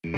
[0.00, 0.14] Hola,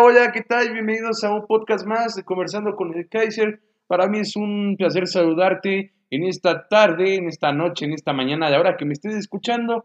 [0.00, 0.72] hola, ¿qué tal?
[0.72, 3.60] Bienvenidos a un podcast más de Conversando con el Kaiser.
[3.86, 8.46] Para mí es un placer saludarte en esta tarde, en esta noche, en esta mañana,
[8.46, 9.84] a la hora que me estés escuchando.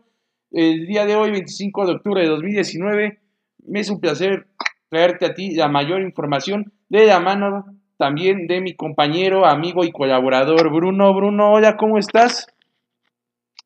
[0.49, 3.19] El día de hoy, 25 de octubre de 2019,
[3.67, 4.47] me es un placer
[4.89, 7.65] traerte a ti la mayor información de la mano
[7.97, 11.13] también de mi compañero, amigo y colaborador Bruno.
[11.13, 12.47] Bruno, hola, ¿cómo estás?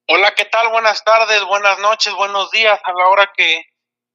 [0.07, 0.69] Hola, ¿qué tal?
[0.69, 3.63] Buenas tardes, buenas noches, buenos días a la hora que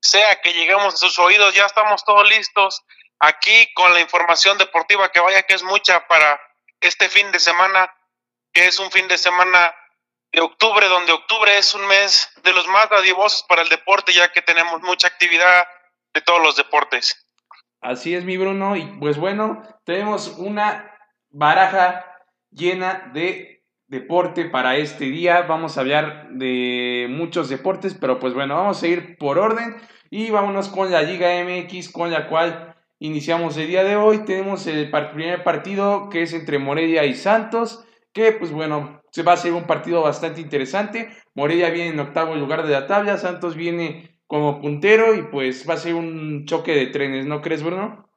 [0.00, 1.54] sea que lleguemos a sus oídos.
[1.54, 2.84] Ya estamos todos listos
[3.20, 6.38] aquí con la información deportiva que vaya que es mucha para
[6.80, 7.92] este fin de semana,
[8.52, 9.74] que es un fin de semana
[10.30, 14.30] de octubre, donde octubre es un mes de los más dadivosos para el deporte, ya
[14.30, 15.66] que tenemos mucha actividad
[16.18, 17.28] de todos los deportes.
[17.80, 18.76] Así es, mi Bruno.
[18.76, 20.92] Y pues bueno, tenemos una
[21.30, 22.04] baraja
[22.50, 25.42] llena de deporte para este día.
[25.42, 29.76] Vamos a hablar de muchos deportes, pero pues bueno, vamos a ir por orden
[30.10, 34.24] y vámonos con la Liga MX, con la cual iniciamos el día de hoy.
[34.24, 39.34] Tenemos el primer partido que es entre Morelia y Santos, que pues bueno, se va
[39.34, 41.10] a ser un partido bastante interesante.
[41.34, 45.74] Morelia viene en octavo lugar de la tabla, Santos viene como puntero y pues va
[45.74, 48.08] a ser un choque de trenes, ¿no crees, Bruno?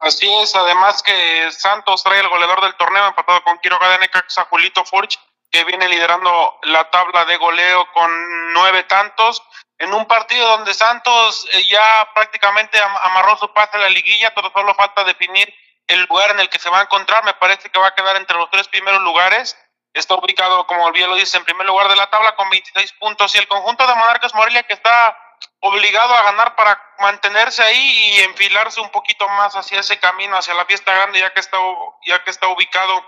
[0.00, 4.46] Así es, además que Santos trae el goleador del torneo empatado con Quiroga de Necaxa,
[4.50, 5.18] Julito Furch,
[5.50, 9.42] que viene liderando la tabla de goleo con nueve tantos,
[9.78, 14.50] en un partido donde Santos eh, ya prácticamente amarró su pase a la liguilla, todo
[14.52, 15.54] solo falta definir
[15.86, 18.16] el lugar en el que se va a encontrar, me parece que va a quedar
[18.16, 19.56] entre los tres primeros lugares,
[19.92, 23.34] está ubicado, como bien lo dice, en primer lugar de la tabla con 26 puntos.
[23.34, 25.16] Y el conjunto de Monarcas Morelia que está
[25.60, 30.54] obligado a ganar para mantenerse ahí y enfilarse un poquito más hacia ese camino, hacia
[30.54, 31.58] la fiesta grande, ya que está,
[32.06, 33.02] ya que está ubicado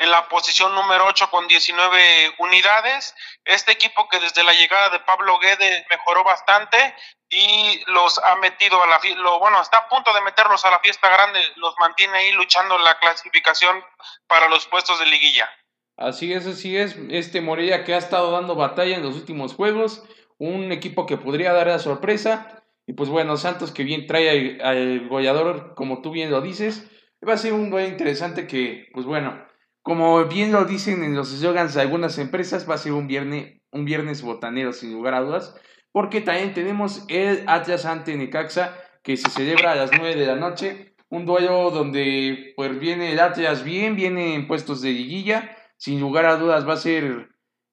[0.00, 3.14] en la posición número 8 con 19 unidades.
[3.44, 6.94] Este equipo que desde la llegada de Pablo Guede mejoró bastante
[7.28, 10.80] y los ha metido a la lo bueno, está a punto de meterlos a la
[10.80, 13.84] fiesta grande, los mantiene ahí luchando la clasificación
[14.26, 15.48] para los puestos de liguilla.
[15.96, 16.96] Así es, así es.
[17.10, 20.02] Este Morella que ha estado dando batalla en los últimos juegos
[20.40, 22.64] un equipo que podría dar la sorpresa.
[22.86, 26.90] Y pues bueno, Santos que bien trae al, goleador, como tú bien lo dices.
[27.26, 29.46] Va a ser un duelo interesante que, pues bueno,
[29.82, 33.60] como bien lo dicen en los eslogans de algunas empresas, va a ser un viernes,
[33.70, 35.54] un viernes botanero sin lugar a dudas.
[35.92, 40.36] Porque también tenemos el Atlas ante Necaxa que se celebra a las 9 de la
[40.36, 40.94] noche.
[41.10, 45.54] Un duelo donde pues viene el Atlas bien, viene en puestos de liguilla.
[45.76, 47.28] Sin lugar a dudas va a ser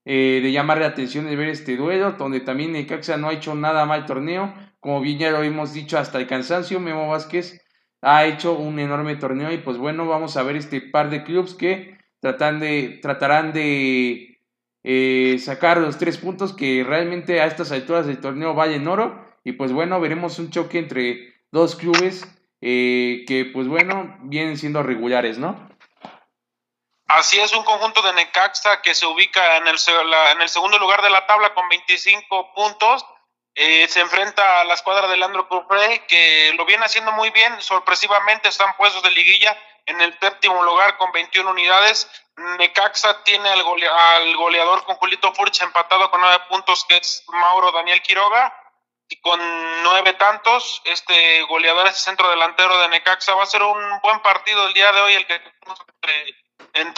[0.09, 3.55] eh, de llamar la atención de ver este duelo, donde también Necaxa no ha hecho
[3.55, 7.61] nada mal torneo, como bien ya lo hemos dicho hasta el cansancio, Memo Vázquez
[8.01, 9.51] ha hecho un enorme torneo.
[9.51, 14.39] Y pues bueno, vamos a ver este par de clubes que tratan de, tratarán de
[14.83, 19.25] eh, sacar los tres puntos que realmente a estas alturas del torneo valen oro.
[19.43, 22.25] Y pues bueno, veremos un choque entre dos clubes
[22.61, 25.67] eh, que pues bueno, vienen siendo regulares, ¿no?
[27.07, 29.77] Así es, un conjunto de Necaxa que se ubica en el,
[30.31, 33.05] en el segundo lugar de la tabla con 25 puntos.
[33.55, 37.61] Eh, se enfrenta a la escuadra de Landro Cufré, que lo viene haciendo muy bien.
[37.61, 42.09] Sorpresivamente están puestos de liguilla en el séptimo lugar con 21 unidades.
[42.59, 47.71] Necaxa tiene al, al goleador con Julito Furch empatado con nueve puntos, que es Mauro
[47.71, 48.53] Daniel Quiroga.
[49.09, 49.39] Y con
[49.83, 54.67] nueve tantos, este goleador, ese centro delantero de Necaxa, va a ser un buen partido
[54.67, 56.46] el día de hoy, el que entre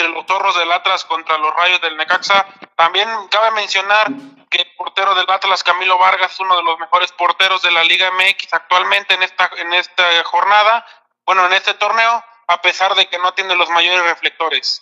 [0.08, 2.46] los torros del Atlas contra los rayos del Necaxa.
[2.76, 4.12] También cabe mencionar
[4.50, 7.84] que el portero del Atlas, Camilo Vargas, es uno de los mejores porteros de la
[7.84, 10.86] Liga MX actualmente en esta, en esta jornada,
[11.26, 14.82] bueno, en este torneo, a pesar de que no tiene los mayores reflectores.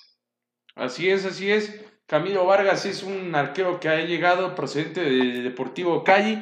[0.76, 1.74] Así es, así es.
[2.06, 6.42] Camilo Vargas es un arquero que ha llegado procedente del Deportivo Cali,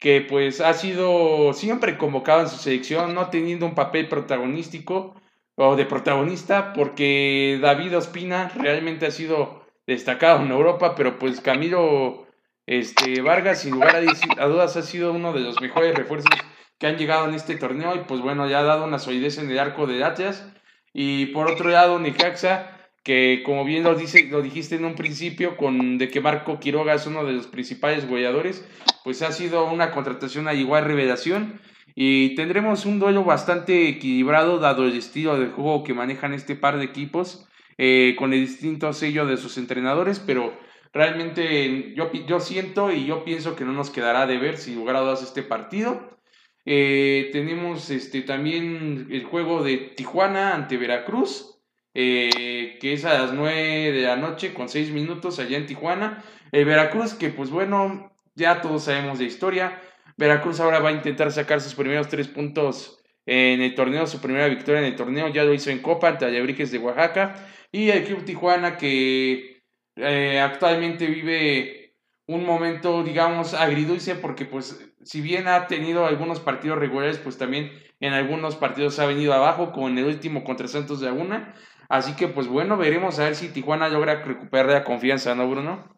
[0.00, 5.14] que pues ha sido siempre convocado en su selección, no teniendo un papel protagonístico,
[5.56, 12.26] o de protagonista porque David Ospina realmente ha sido destacado en Europa, pero pues Camilo
[12.66, 16.30] este, Vargas sin lugar a, dudas ha sido uno de los mejores refuerzos
[16.78, 19.50] que han llegado en este torneo y pues bueno, ya ha dado una solidez en
[19.50, 20.50] el arco de Atlas.
[20.92, 22.74] Y por otro lado Necaxa
[23.04, 26.94] que como bien lo, dice, lo dijiste en un principio, con de que Marco Quiroga
[26.94, 28.66] es uno de los principales goleadores,
[29.04, 31.60] pues ha sido una contratación a igual revelación
[31.94, 36.78] y tendremos un duelo bastante equilibrado dado el estilo de juego que manejan este par
[36.78, 37.46] de equipos
[37.78, 40.56] eh, con el distinto sello de sus entrenadores, pero
[40.92, 44.96] realmente yo, yo siento y yo pienso que no nos quedará de ver sin lugar
[44.96, 46.18] a dudas este partido.
[46.66, 51.60] Eh, tenemos este, también el juego de Tijuana ante Veracruz,
[51.94, 56.24] eh, que es a las 9 de la noche con 6 minutos allá en Tijuana.
[56.52, 59.80] El Veracruz, que pues bueno, ya todos sabemos de historia.
[60.16, 64.48] Veracruz ahora va a intentar sacar sus primeros 3 puntos en el torneo, su primera
[64.48, 67.34] victoria en el torneo, ya lo hizo en Copa ante de Oaxaca.
[67.72, 69.62] Y el Club Tijuana, que
[69.96, 71.96] eh, actualmente vive
[72.26, 77.72] un momento, digamos, agridulce, porque pues si bien ha tenido algunos partidos regulares, pues también
[78.00, 81.54] en algunos partidos ha venido abajo, como en el último contra Santos de Laguna.
[81.88, 85.94] Así que pues bueno, veremos a ver si Tijuana logra recuperar la confianza, ¿no, Bruno?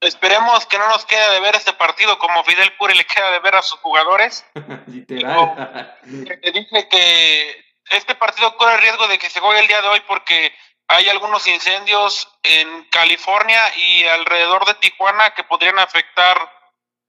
[0.00, 3.40] Esperemos que no nos quede de ver este partido como Fidel Puri le queda de
[3.40, 4.44] ver a sus jugadores.
[4.86, 5.98] Literal.
[6.04, 10.00] dice que este partido corre el riesgo de que se juegue el día de hoy
[10.06, 10.54] porque
[10.86, 16.50] hay algunos incendios en California y alrededor de Tijuana que podrían afectar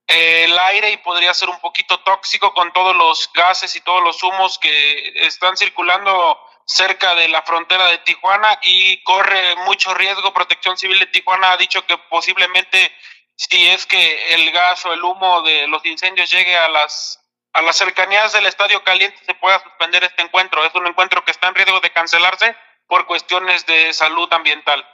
[0.07, 4.23] el aire y podría ser un poquito tóxico con todos los gases y todos los
[4.23, 6.39] humos que están circulando
[6.69, 10.33] cerca de la frontera de Tijuana y corre mucho riesgo.
[10.33, 12.91] Protección Civil de Tijuana ha dicho que posiblemente
[13.35, 17.15] si es que el gas o el humo de los incendios llegue a las
[17.53, 20.63] a las cercanías del Estadio Caliente se pueda suspender este encuentro.
[20.63, 22.55] Es un encuentro que está en riesgo de cancelarse
[22.87, 24.85] por cuestiones de salud ambiental.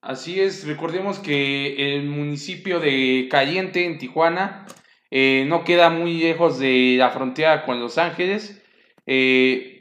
[0.00, 4.66] Así es, recordemos que el municipio de Caliente, en Tijuana,
[5.10, 8.62] eh, no queda muy lejos de la frontera con Los Ángeles.
[9.06, 9.75] Eh,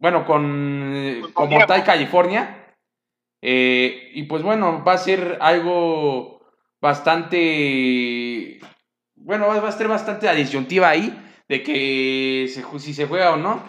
[0.00, 2.74] bueno, con pues como tal California.
[3.40, 6.40] Eh, y pues bueno, va a ser algo
[6.80, 8.58] bastante.
[9.14, 11.16] Bueno, va a ser bastante la disyuntiva ahí
[11.48, 13.62] de que si se juega o no.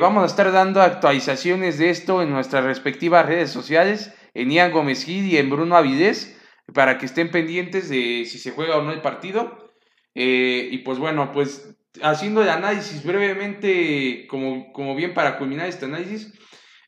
[0.00, 5.04] vamos a estar dando actualizaciones de esto en nuestras respectivas redes sociales en Ian Gómez
[5.04, 6.36] Gil y en Bruno Avidez
[6.72, 9.70] para que estén pendientes de si se juega o no el partido.
[10.14, 15.86] Eh, y pues bueno, pues haciendo el análisis brevemente, como, como bien para culminar este
[15.86, 16.32] análisis,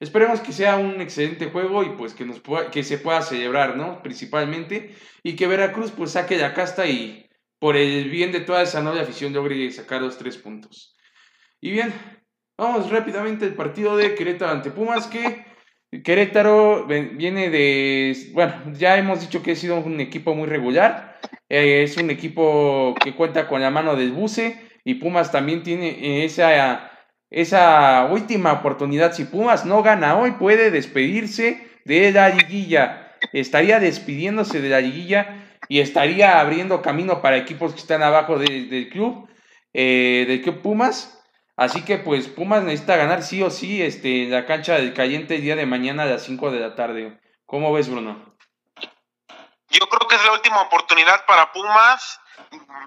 [0.01, 2.41] esperemos que sea un excelente juego y pues que, nos
[2.71, 4.03] que se pueda celebrar, ¿no?
[4.03, 7.29] Principalmente, y que Veracruz pues saque la casta y
[7.59, 10.97] por el bien de toda esa noble afición logre sacar los tres puntos.
[11.61, 11.93] Y bien,
[12.59, 15.45] vamos rápidamente al partido de Querétaro ante Pumas que
[16.01, 21.21] Querétaro viene de, bueno, ya hemos dicho que ha sido un equipo muy regular,
[21.51, 26.25] eh, es un equipo que cuenta con la mano del Buce y Pumas también tiene
[26.25, 26.91] esa,
[27.31, 29.13] esa última oportunidad.
[29.13, 35.43] Si Pumas no gana hoy, puede despedirse de la liguilla, estaría despidiéndose de la liguilla
[35.69, 39.29] y estaría abriendo camino para equipos que están abajo del club,
[39.73, 41.19] eh, del club Pumas.
[41.57, 45.43] Así que pues Pumas necesita ganar sí o sí este, la cancha del Caliente el
[45.43, 47.21] día de mañana a las 5 de la tarde.
[47.47, 48.35] ¿Cómo ves, Bruno?
[49.69, 52.21] Yo creo que es la última oportunidad para Pumas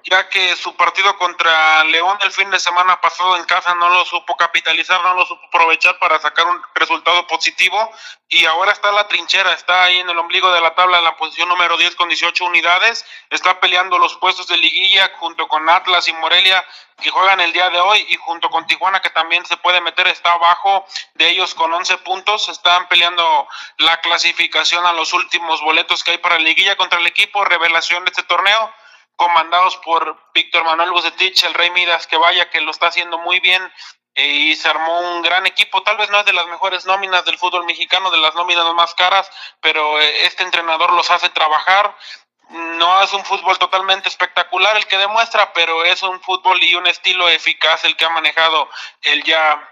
[0.04, 4.06] ya que su partido contra León el fin de semana pasado en casa no lo
[4.06, 7.92] supo capitalizar, no lo supo aprovechar para sacar un resultado positivo
[8.30, 11.18] y ahora está la trinchera, está ahí en el ombligo de la tabla en la
[11.18, 16.08] posición número 10 con 18 unidades, está peleando los puestos de liguilla junto con Atlas
[16.08, 16.64] y Morelia
[17.02, 20.08] que juegan el día de hoy y junto con Tijuana que también se puede meter,
[20.08, 20.86] está abajo
[21.16, 23.48] de ellos con 11 puntos, están peleando
[23.78, 28.12] la clasificación a los últimos boletos que hay para liguilla contra el equipo, revelación de
[28.12, 28.72] este torneo
[29.16, 33.40] comandados por Víctor Manuel Bucetich, el Rey Midas, que vaya, que lo está haciendo muy
[33.40, 33.62] bien
[34.16, 35.84] eh, y se armó un gran equipo.
[35.84, 38.94] Tal vez no es de las mejores nóminas del fútbol mexicano, de las nóminas más
[38.96, 39.30] caras,
[39.62, 41.96] pero eh, este entrenador los hace trabajar.
[42.50, 46.86] No es un fútbol totalmente espectacular el que demuestra, pero es un fútbol y un
[46.88, 48.70] estilo eficaz el que ha manejado
[49.02, 49.68] el ya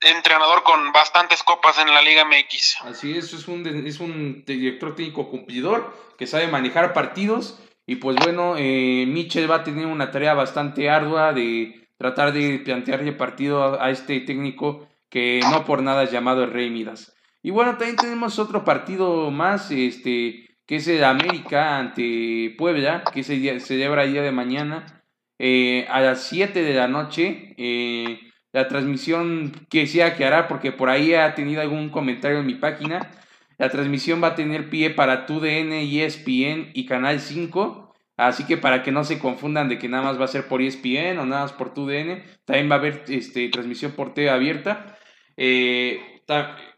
[0.00, 2.78] entrenador con bastantes copas en la Liga MX.
[2.82, 7.58] Así es, es un, es un director técnico cumplidor que sabe manejar partidos
[7.90, 12.60] y pues bueno, eh, Mitchell va a tener una tarea bastante ardua de tratar de
[12.60, 17.16] plantearle partido a, este técnico que no por nada es llamado el Rey Midas.
[17.42, 23.24] Y bueno, también tenemos otro partido más, este, que es el América ante Puebla, que
[23.24, 25.02] se celebra el día de mañana
[25.40, 27.56] eh, a las 7 de la noche.
[27.58, 28.20] Eh,
[28.52, 32.54] la transmisión que sea que hará, porque por ahí ha tenido algún comentario en mi
[32.54, 33.10] página.
[33.60, 37.94] La transmisión va a tener pie para TUDN, ESPN y Canal 5.
[38.16, 40.62] Así que para que no se confundan de que nada más va a ser por
[40.62, 44.96] ESPN o nada más por TUDN, también va a haber este, transmisión por TV abierta.
[45.36, 46.00] Eh,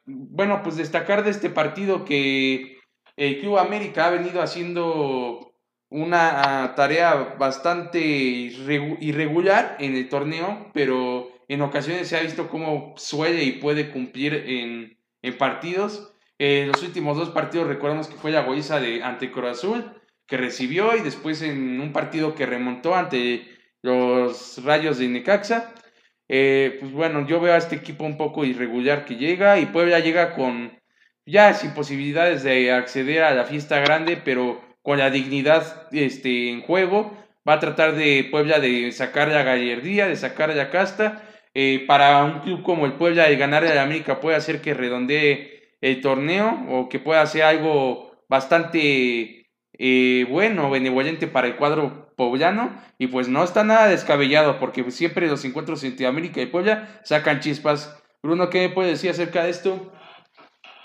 [0.06, 2.80] bueno, pues destacar de este partido que
[3.16, 5.54] el Club América ha venido haciendo
[5.88, 13.44] una tarea bastante irregular en el torneo, pero en ocasiones se ha visto cómo suele
[13.44, 16.11] y puede cumplir en, en partidos.
[16.44, 19.92] En los últimos dos partidos recordamos que fue la goiza de ante Cruz Azul,
[20.26, 23.46] que recibió, y después en un partido que remontó ante
[23.80, 25.72] los Rayos de Necaxa.
[26.28, 30.00] Eh, pues bueno, yo veo a este equipo un poco irregular que llega y Puebla
[30.00, 30.76] llega con
[31.24, 36.62] ya sin posibilidades de acceder a la fiesta grande, pero con la dignidad este, en
[36.62, 37.16] juego.
[37.48, 41.22] Va a tratar de Puebla de sacar la gallardía, de sacar la casta.
[41.54, 44.74] Eh, para un club como el Puebla, de ganar a la América puede hacer que
[44.74, 52.14] redondee el torneo o que pueda hacer algo bastante eh, bueno, benevolente para el cuadro
[52.16, 52.82] poblano.
[52.96, 57.40] Y pues no está nada descabellado, porque siempre los encuentros entre América y Puebla sacan
[57.40, 57.94] chispas.
[58.22, 59.92] Bruno, ¿qué me puede decir acerca de esto?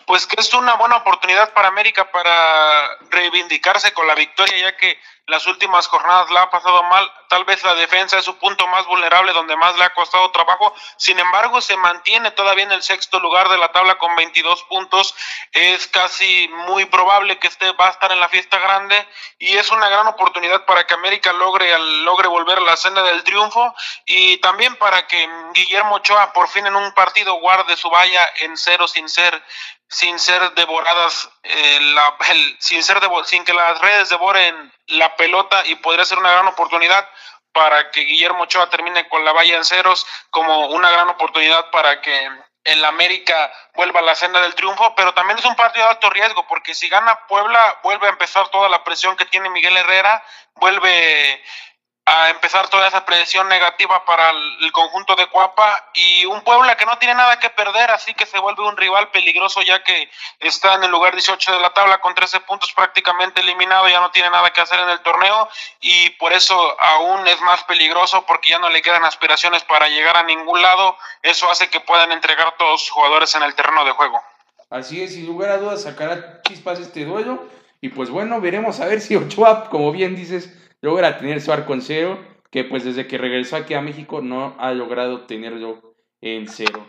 [0.07, 4.97] pues que es una buena oportunidad para América para reivindicarse con la victoria, ya que
[5.27, 7.11] las últimas jornadas la ha pasado mal.
[7.27, 10.73] Tal vez la defensa es su punto más vulnerable, donde más le ha costado trabajo.
[10.95, 15.13] Sin embargo, se mantiene todavía en el sexto lugar de la tabla con 22 puntos.
[15.51, 19.05] Es casi muy probable que esté, va a estar en la fiesta grande
[19.37, 23.23] y es una gran oportunidad para que América logre, logre volver a la senda del
[23.25, 28.25] triunfo y también para que Guillermo Ochoa por fin en un partido guarde su valla
[28.37, 29.43] en cero sin ser
[29.89, 32.17] sin ser devoradas, eh, la,
[32.59, 37.07] sin, ser sin que las redes devoren la pelota y podría ser una gran oportunidad
[37.53, 42.01] para que Guillermo Ochoa termine con la valla en ceros, como una gran oportunidad para
[42.01, 42.29] que
[42.63, 46.09] el América vuelva a la senda del triunfo, pero también es un partido de alto
[46.09, 50.23] riesgo, porque si gana Puebla, vuelve a empezar toda la presión que tiene Miguel Herrera,
[50.55, 51.41] vuelve
[52.09, 56.85] a empezar toda esa presión negativa para el, conjunto de Cuapa y un Puebla que
[56.85, 60.09] no tiene nada que perder, así que se vuelve un rival peligroso ya que
[60.39, 64.09] está en el lugar 18 de la tabla con 13 puntos prácticamente eliminado, ya no
[64.11, 65.49] tiene nada que hacer en el torneo
[65.81, 70.15] y por eso aún es más peligroso porque ya no le quedan aspiraciones para llegar
[70.15, 73.91] a ningún lado, eso hace que puedan entregar todos los jugadores en el terreno de
[73.91, 74.21] juego.
[74.69, 77.49] Así es, sin lugar a dudas sacará chispas este duelo
[77.81, 80.53] y pues bueno, veremos a ver si Ochoa, como bien dices,
[80.87, 82.17] logra tener su arco en cero,
[82.49, 86.87] que pues desde que regresó aquí a México no ha logrado tenerlo en cero.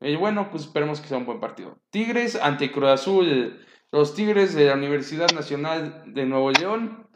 [0.00, 1.76] Y bueno, pues esperemos que sea un buen partido.
[1.90, 3.60] Tigres ante Cruz Azul.
[3.92, 7.08] Los Tigres de la Universidad Nacional de Nuevo León.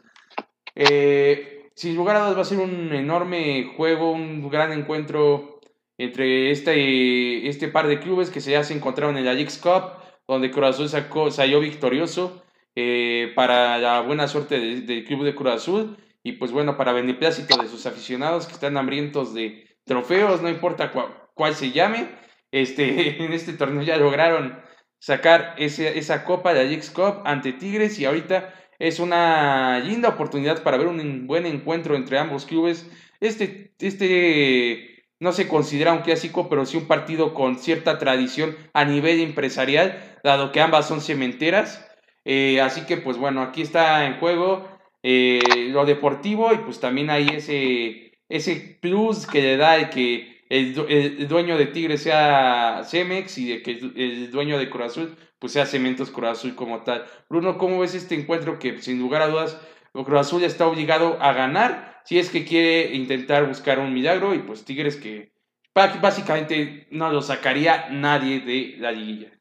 [0.75, 5.61] Eh, sin lugar a dudas va a ser un enorme juego, un gran encuentro
[5.97, 9.93] entre este, este par de clubes que ya se encontraron en la Leagues Cup,
[10.27, 12.43] donde Cruz Azul sacó, salió victorioso
[12.75, 17.55] eh, para la buena suerte del club de Cruz Azul y pues bueno, para beneplácito
[17.61, 20.91] de sus aficionados que están hambrientos de trofeos, no importa
[21.35, 22.09] cuál se llame,
[22.51, 24.59] este, en este torneo ya lograron
[24.97, 30.63] sacar ese, esa copa de la Cup ante Tigres y ahorita es una linda oportunidad
[30.63, 32.89] para ver un buen encuentro entre ambos clubes.
[33.19, 38.83] Este, este no se considera un clásico, pero sí un partido con cierta tradición a
[38.83, 41.87] nivel empresarial, dado que ambas son cementeras.
[42.23, 44.74] Eh, así que pues bueno, aquí está en juego
[45.07, 50.43] eh, lo deportivo y pues también hay ese, ese plus que le da el que
[50.49, 54.99] el, dueño de Tigre sea Cemex y de que el, dueño de Cruz
[55.37, 57.05] pues sea Cementos Cruz como tal.
[57.29, 59.61] Bruno, ¿cómo ves este encuentro que sin lugar a dudas
[59.93, 64.39] Cruz Azul está obligado a ganar si es que quiere intentar buscar un milagro y
[64.39, 65.33] pues Tigres que
[65.75, 69.31] básicamente no lo sacaría nadie de la liguilla?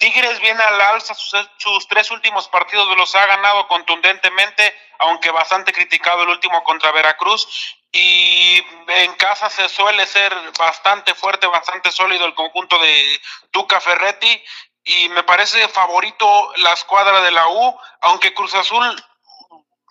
[0.00, 6.22] Tigres viene al alza, sus, tres últimos partidos los ha ganado contundentemente, aunque bastante criticado
[6.22, 7.76] el último contra Veracruz.
[7.92, 14.42] Y en casa se suele ser bastante fuerte, bastante sólido el conjunto de Tuca Ferretti.
[14.84, 19.04] Y me parece favorito la escuadra de la U, aunque Cruz Azul,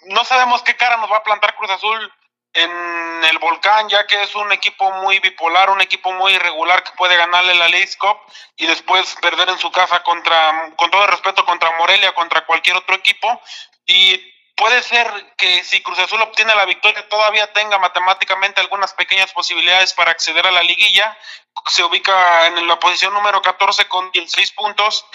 [0.07, 2.11] no sabemos qué cara nos va a plantar Cruz Azul
[2.53, 6.91] en el Volcán, ya que es un equipo muy bipolar, un equipo muy irregular que
[6.93, 8.17] puede ganarle la League Cup
[8.57, 12.77] y después perder en su casa contra, con todo el respeto, contra Morelia, contra cualquier
[12.77, 13.41] otro equipo.
[13.85, 14.17] Y
[14.55, 19.93] puede ser que si Cruz Azul obtiene la victoria todavía tenga matemáticamente algunas pequeñas posibilidades
[19.93, 21.17] para acceder a la liguilla.
[21.67, 25.05] Se ubica en la posición número 14 con 16 puntos.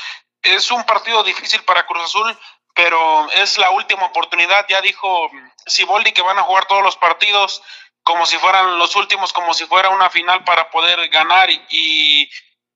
[0.43, 2.38] Es un partido difícil para Cruz Azul,
[2.75, 4.67] pero es la última oportunidad.
[4.69, 5.31] Ya dijo
[5.66, 7.62] Siboldi que van a jugar todos los partidos
[8.02, 12.30] como si fueran los últimos, como si fuera una final para poder ganar y,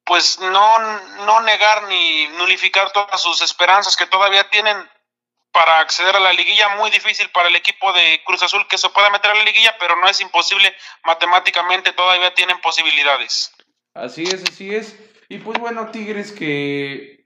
[0.05, 0.79] pues no,
[1.27, 4.77] no negar ni nulificar todas sus esperanzas que todavía tienen
[5.53, 6.77] para acceder a la liguilla.
[6.77, 9.77] Muy difícil para el equipo de Cruz Azul que se pueda meter a la liguilla,
[9.79, 10.75] pero no es imposible.
[11.05, 13.53] Matemáticamente todavía tienen posibilidades.
[13.93, 14.97] Así es, así es.
[15.29, 17.19] Y pues bueno, Tigres que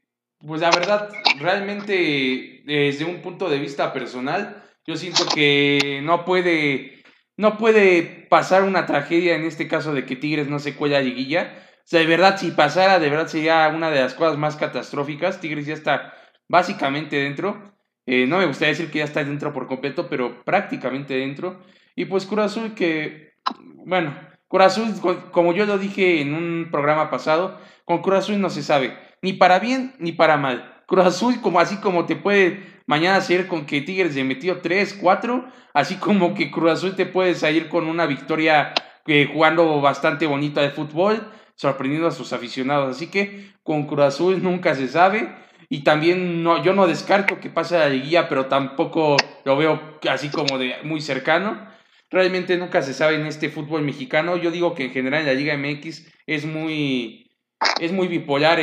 [0.45, 7.05] pues la verdad, realmente desde un punto de vista personal, yo siento que no puede,
[7.37, 11.03] no puede pasar una tragedia en este caso de que Tigres no se cuela a
[11.03, 11.55] liguilla.
[11.79, 15.41] O sea, de verdad, si pasara, de verdad sería una de las cosas más catastróficas.
[15.41, 16.15] Tigres ya está
[16.49, 17.73] básicamente dentro.
[18.07, 21.62] Eh, no me gustaría decir que ya está dentro por completo, pero prácticamente dentro.
[21.95, 23.35] Y pues Cruz Azul que,
[23.87, 24.17] bueno,
[24.49, 28.62] Cruz Azul, como yo lo dije en un programa pasado, con Cruz Azul no se
[28.62, 30.83] sabe, ni para bien ni para mal.
[30.87, 34.99] Cruz Azul, como así como te puede mañana salir con que Tigres le metió 3,
[35.00, 38.75] 4, así como que Cruz Azul te puede salir con una victoria
[39.06, 42.94] eh, jugando bastante bonita de fútbol, sorprendiendo a sus aficionados.
[42.94, 45.34] Así que con Cruz Azul nunca se sabe.
[45.70, 50.28] Y también no, yo no descarto que pase la liguilla, pero tampoco lo veo así
[50.28, 51.66] como de muy cercano.
[52.11, 54.37] Realmente nunca se sabe en este fútbol mexicano.
[54.37, 57.30] Yo digo que en general en la Liga MX es muy,
[57.80, 58.58] es muy bipolar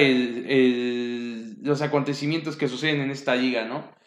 [1.63, 3.97] los acontecimientos que suceden en esta liga, ¿no?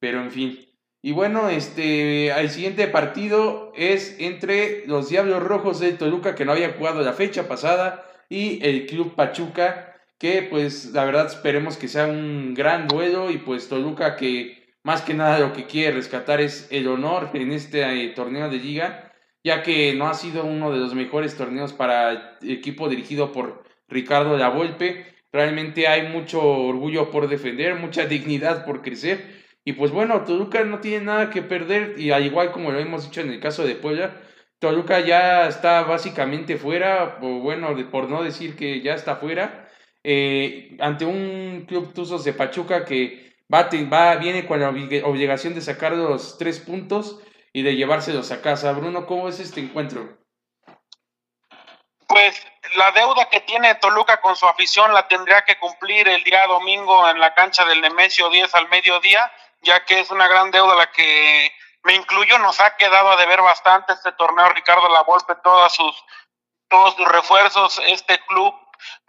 [0.00, 0.66] Pero en fin.
[1.02, 6.52] Y bueno, este, el siguiente partido es entre los Diablos Rojos de Toluca, que no
[6.52, 11.88] había jugado la fecha pasada, y el Club Pachuca, que pues la verdad esperemos que
[11.88, 16.40] sea un gran duelo, y pues Toluca que más que nada lo que quiere rescatar
[16.40, 19.12] es el honor en este eh, torneo de liga,
[19.44, 23.64] ya que no ha sido uno de los mejores torneos para el equipo dirigido por
[23.88, 25.06] Ricardo Lavolpe.
[25.32, 29.39] Realmente hay mucho orgullo por defender, mucha dignidad por crecer.
[29.70, 33.04] Y pues bueno, Toluca no tiene nada que perder y al igual como lo hemos
[33.04, 34.16] dicho en el caso de Puebla,
[34.58, 39.70] Toluca ya está básicamente fuera, o bueno, por no decir que ya está fuera,
[40.02, 45.92] eh, ante un club Tuzos de Pachuca que va, viene con la obligación de sacar
[45.92, 47.20] los tres puntos
[47.52, 48.72] y de llevárselos a casa.
[48.72, 50.18] Bruno, ¿cómo es este encuentro?
[52.08, 56.44] Pues la deuda que tiene Toluca con su afición la tendría que cumplir el día
[56.48, 59.30] domingo en la cancha del Nemesio 10 al mediodía,
[59.62, 61.52] ya que es una gran deuda la que
[61.82, 66.04] me incluyo, nos ha quedado a deber bastante este torneo Ricardo Lavolpe, todas sus,
[66.68, 68.54] todos sus refuerzos, este club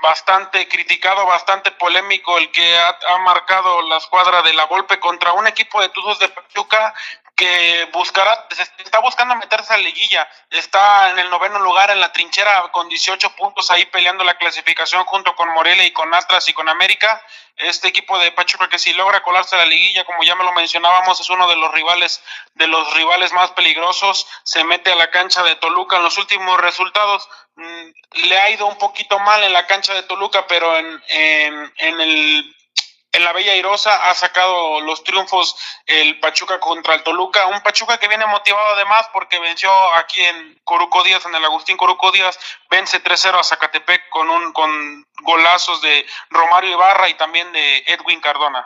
[0.01, 5.47] bastante criticado, bastante polémico, el que ha, marcado la escuadra de la golpe contra un
[5.47, 6.93] equipo de Tuzos de Pachuca
[7.41, 12.13] que buscará, está buscando meterse a la liguilla, está en el noveno lugar en la
[12.13, 16.53] trinchera con 18 puntos ahí peleando la clasificación junto con Morelia y con Atlas y
[16.53, 17.19] con América.
[17.55, 20.53] Este equipo de Pachuca que si logra colarse a la liguilla, como ya me lo
[20.53, 22.21] mencionábamos, es uno de los rivales
[22.53, 26.61] de los rivales más peligrosos, se mete a la cancha de Toluca en los últimos
[26.61, 27.27] resultados.
[27.55, 31.73] Mm, le ha ido un poquito mal en la cancha de Toluca, pero en, en,
[31.77, 32.55] en el
[33.11, 37.97] en la Bella Irosa ha sacado los triunfos el Pachuca contra el Toluca, un Pachuca
[37.97, 42.39] que viene motivado además porque venció aquí en Coruco Díaz, en el Agustín Coruco Díaz,
[42.69, 48.21] vence 3-0 a Zacatepec con un con golazos de Romario Ibarra y también de Edwin
[48.21, 48.65] Cardona.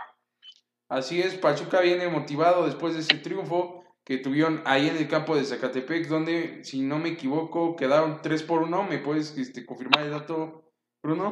[0.89, 5.35] Así es, Pachuca viene motivado después de ese triunfo que tuvieron ahí en el campo
[5.35, 8.83] de Zacatepec, donde, si no me equivoco, quedaron 3 por 1.
[8.83, 11.31] ¿Me puedes este, confirmar el dato, Bruno?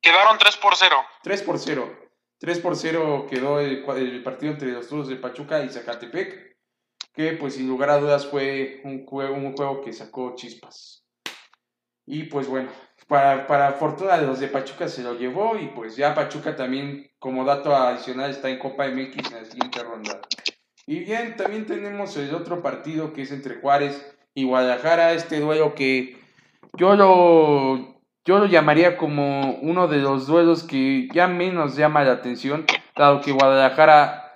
[0.00, 1.04] Quedaron 3 por 0.
[1.22, 2.03] 3 por 0.
[2.38, 6.56] 3 por 0 quedó el, partido entre los Toros de Pachuca y Zacatepec,
[7.12, 11.04] que pues sin lugar a dudas fue un juego, un juego que sacó chispas.
[12.06, 12.70] Y pues bueno,
[13.08, 17.10] para, para fortuna de los de Pachuca se lo llevó y pues ya Pachuca también
[17.18, 20.20] como dato adicional está en Copa MX en la siguiente ronda.
[20.86, 25.74] Y bien, también tenemos el otro partido que es entre Juárez y Guadalajara, este duelo
[25.74, 26.18] que
[26.76, 27.93] yo lo
[28.24, 32.64] yo lo llamaría como uno de los duelos que ya menos llama la atención,
[32.96, 34.32] dado que Guadalajara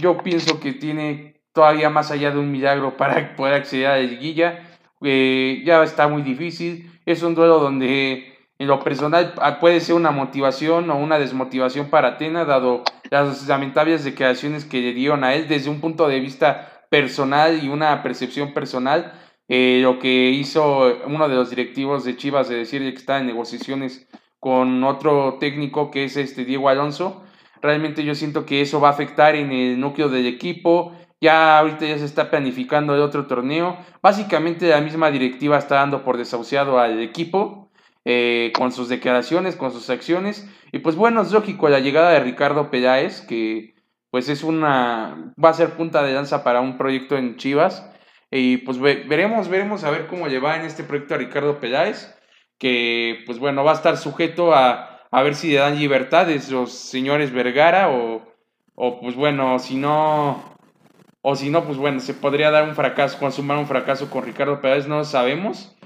[0.00, 4.02] yo pienso que tiene todavía más allá de un milagro para poder acceder a la
[4.02, 4.60] liguilla.
[5.02, 6.92] Eh, ya está muy difícil.
[7.06, 11.88] Es un duelo donde en lo personal ah, puede ser una motivación o una desmotivación
[11.88, 16.20] para Atena, dado las lamentables declaraciones que le dieron a él desde un punto de
[16.20, 19.14] vista personal y una percepción personal
[19.52, 23.26] eh, lo que hizo uno de los directivos de Chivas de decir que está en
[23.26, 24.08] negociaciones
[24.38, 27.24] con otro técnico que es este Diego Alonso.
[27.60, 30.92] Realmente yo siento que eso va a afectar en el núcleo del equipo.
[31.20, 33.76] Ya ahorita ya se está planificando el otro torneo.
[34.00, 37.72] Básicamente la misma directiva está dando por desahuciado al equipo
[38.04, 40.48] eh, con sus declaraciones, con sus acciones.
[40.70, 43.74] Y pues bueno, es lógico la llegada de Ricardo Peláez, que
[44.12, 47.90] pues es una, va a ser punta de lanza para un proyecto en Chivas.
[48.30, 52.14] Y pues veremos, veremos a ver cómo lleva en este proyecto a Ricardo Peláez,
[52.58, 56.72] que pues bueno, va a estar sujeto a, a ver si le dan libertades los
[56.72, 58.22] señores Vergara o,
[58.74, 60.56] o pues bueno, si no,
[61.22, 64.60] o si no, pues bueno, se podría dar un fracaso, consumar un fracaso con Ricardo
[64.60, 65.76] Peláez, no sabemos,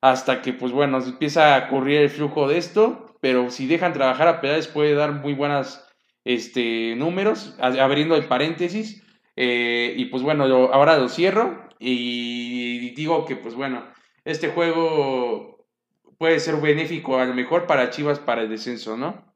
[0.00, 4.28] hasta que pues bueno, empieza a correr el flujo de esto, pero si dejan trabajar
[4.28, 5.86] a Peláez puede dar muy buenas
[6.24, 9.02] este, números, abriendo el paréntesis,
[9.36, 13.92] eh, y pues bueno, ahora lo cierro y digo que, pues bueno,
[14.24, 15.66] este juego
[16.18, 19.34] puede ser benéfico a lo mejor para Chivas para el descenso, ¿no?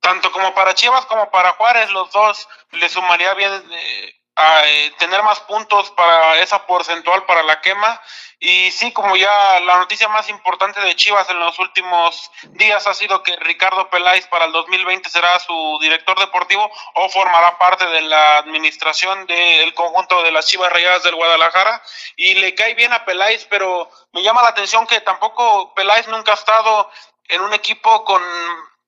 [0.00, 4.14] Tanto como para Chivas como para Juárez, los dos le sumaría bien eh,
[4.64, 8.00] eh, tener más puntos para esa porcentual para la quema.
[8.42, 12.94] Y sí, como ya la noticia más importante de Chivas en los últimos días ha
[12.94, 18.00] sido que Ricardo Peláez para el 2020 será su director deportivo o formará parte de
[18.00, 21.82] la administración del conjunto de las Chivas Rayadas del Guadalajara.
[22.16, 26.32] Y le cae bien a Peláez, pero me llama la atención que tampoco Peláez nunca
[26.32, 26.90] ha estado
[27.28, 28.22] en un equipo con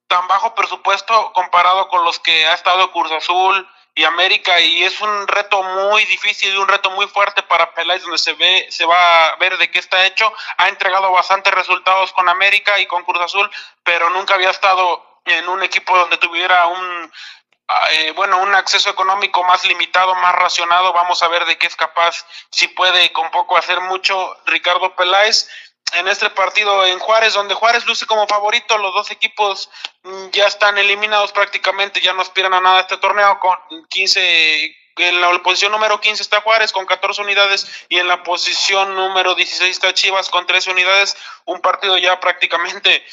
[0.06, 5.00] tan bajo presupuesto comparado con los que ha estado Cruz Azul, y América y es
[5.00, 8.86] un reto muy difícil y un reto muy fuerte para Peláez donde se ve se
[8.86, 10.32] va a ver de qué está hecho.
[10.56, 13.50] Ha entregado bastantes resultados con América y con Cruz Azul
[13.84, 17.12] pero nunca había estado en un equipo donde tuviera un
[17.90, 20.92] eh, bueno un acceso económico más limitado más racionado.
[20.94, 25.48] Vamos a ver de qué es capaz si puede con poco hacer mucho Ricardo Peláez
[25.94, 29.70] en este partido en Juárez, donde Juárez luce como favorito, los dos equipos
[30.32, 33.56] ya están eliminados prácticamente, ya no aspiran a nada este torneo, con
[33.88, 38.94] 15, en la posición número 15 está Juárez con 14 unidades y en la posición
[38.94, 43.04] número 16 está Chivas con 13 unidades, un partido ya prácticamente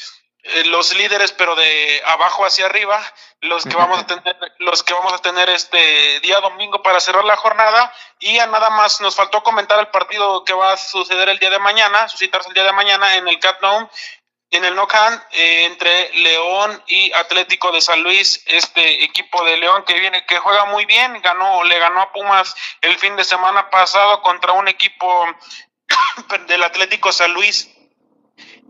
[0.42, 3.00] eh, los líderes, pero de abajo hacia arriba,
[3.40, 7.24] los que vamos a tener, los que vamos a tener este día domingo para cerrar
[7.24, 7.92] la jornada.
[8.18, 11.50] Y a nada más nos faltó comentar el partido que va a suceder el día
[11.50, 13.60] de mañana, suscitarse el día de mañana en el Cat
[14.50, 19.84] en el Nocan, eh, entre León y Atlético de San Luis, este equipo de León
[19.86, 23.70] que viene, que juega muy bien, ganó, le ganó a Pumas el fin de semana
[23.70, 25.26] pasado contra un equipo
[26.48, 27.70] del Atlético San Luis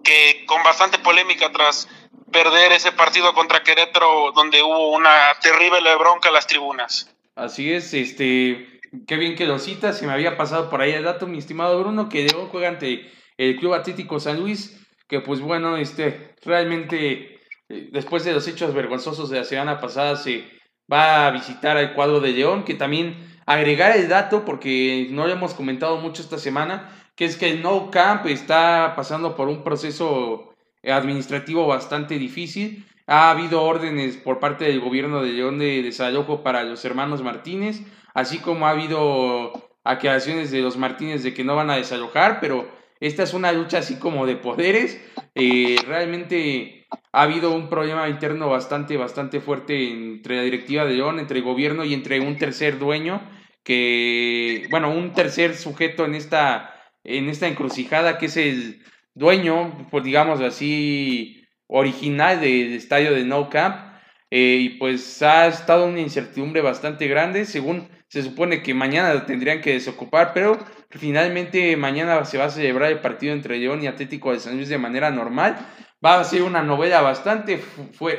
[0.03, 1.89] que con bastante polémica tras
[2.33, 7.15] perder ese partido contra Querétaro donde hubo una terrible bronca en las tribunas.
[7.35, 11.05] Así es, este, qué bien que lo citas, se me había pasado por ahí el
[11.05, 15.41] dato, mi estimado Bruno, que León juega ante el Club Atlético San Luis, que pues
[15.41, 20.45] bueno, este, realmente eh, después de los hechos vergonzosos de la semana pasada se
[20.93, 25.33] va a visitar al cuadro de León, que también agregar el dato, porque no lo
[25.33, 29.63] hemos comentado mucho esta semana, que es que el No Camp está pasando por un
[29.63, 32.87] proceso administrativo bastante difícil.
[33.07, 37.83] Ha habido órdenes por parte del gobierno de León de desalojo para los hermanos Martínez,
[38.15, 39.53] así como ha habido
[39.85, 42.67] aclaraciones de los Martínez de que no van a desalojar, pero
[43.01, 44.99] esta es una lucha así como de poderes.
[45.35, 51.19] Eh, realmente ha habido un problema interno bastante, bastante fuerte entre la directiva de León,
[51.19, 53.21] entre el gobierno y entre un tercer dueño,
[53.63, 58.83] que, bueno, un tercer sujeto en esta en esta encrucijada que es el
[59.15, 63.91] dueño, pues digamos así, original del estadio de No Camp.
[64.33, 69.23] Eh, y pues ha estado una incertidumbre bastante grande, según se supone que mañana lo
[69.23, 70.57] tendrían que desocupar, pero
[70.91, 74.69] finalmente mañana se va a celebrar el partido entre León y Atlético de San Luis
[74.69, 75.59] de manera normal.
[76.05, 77.61] Va a ser una novela bastante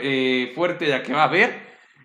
[0.02, 1.54] eh, fuerte la que va a haber,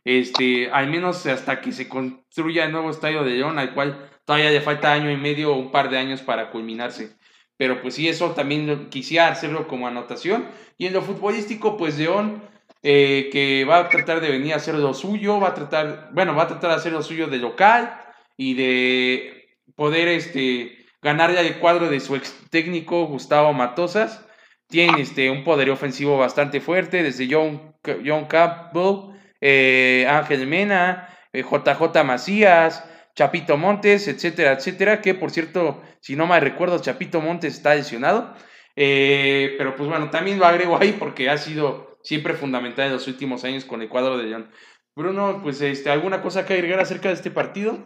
[0.05, 4.51] este, al menos hasta que se construya el nuevo estadio de León, al cual Todavía
[4.51, 7.17] le falta año y medio o un par de años para culminarse.
[7.57, 10.47] Pero pues sí, eso también quisiera hacerlo como anotación.
[10.77, 12.43] Y en lo futbolístico, pues León,
[12.83, 16.35] eh, que va a tratar de venir a hacer lo suyo, va a tratar, bueno,
[16.35, 17.99] va a tratar de hacer lo suyo de local
[18.37, 24.27] y de poder este, ganarle al cuadro de su ex técnico Gustavo Matosas.
[24.69, 32.01] Tiene este, un poder ofensivo bastante fuerte, desde John, John Campbell, eh, Ángel Mena, JJ
[32.01, 32.85] eh, Macías,
[33.17, 38.35] Chapito Montes, etcétera, etcétera, que por cierto, si no me recuerdo, Chapito Montes está lesionado.
[38.77, 43.09] Eh, pero pues bueno, también lo agrego ahí porque ha sido siempre fundamental en los
[43.09, 44.53] últimos años con el cuadro de León.
[44.95, 47.83] Bruno, pues este, ¿alguna cosa que agregar acerca de este partido?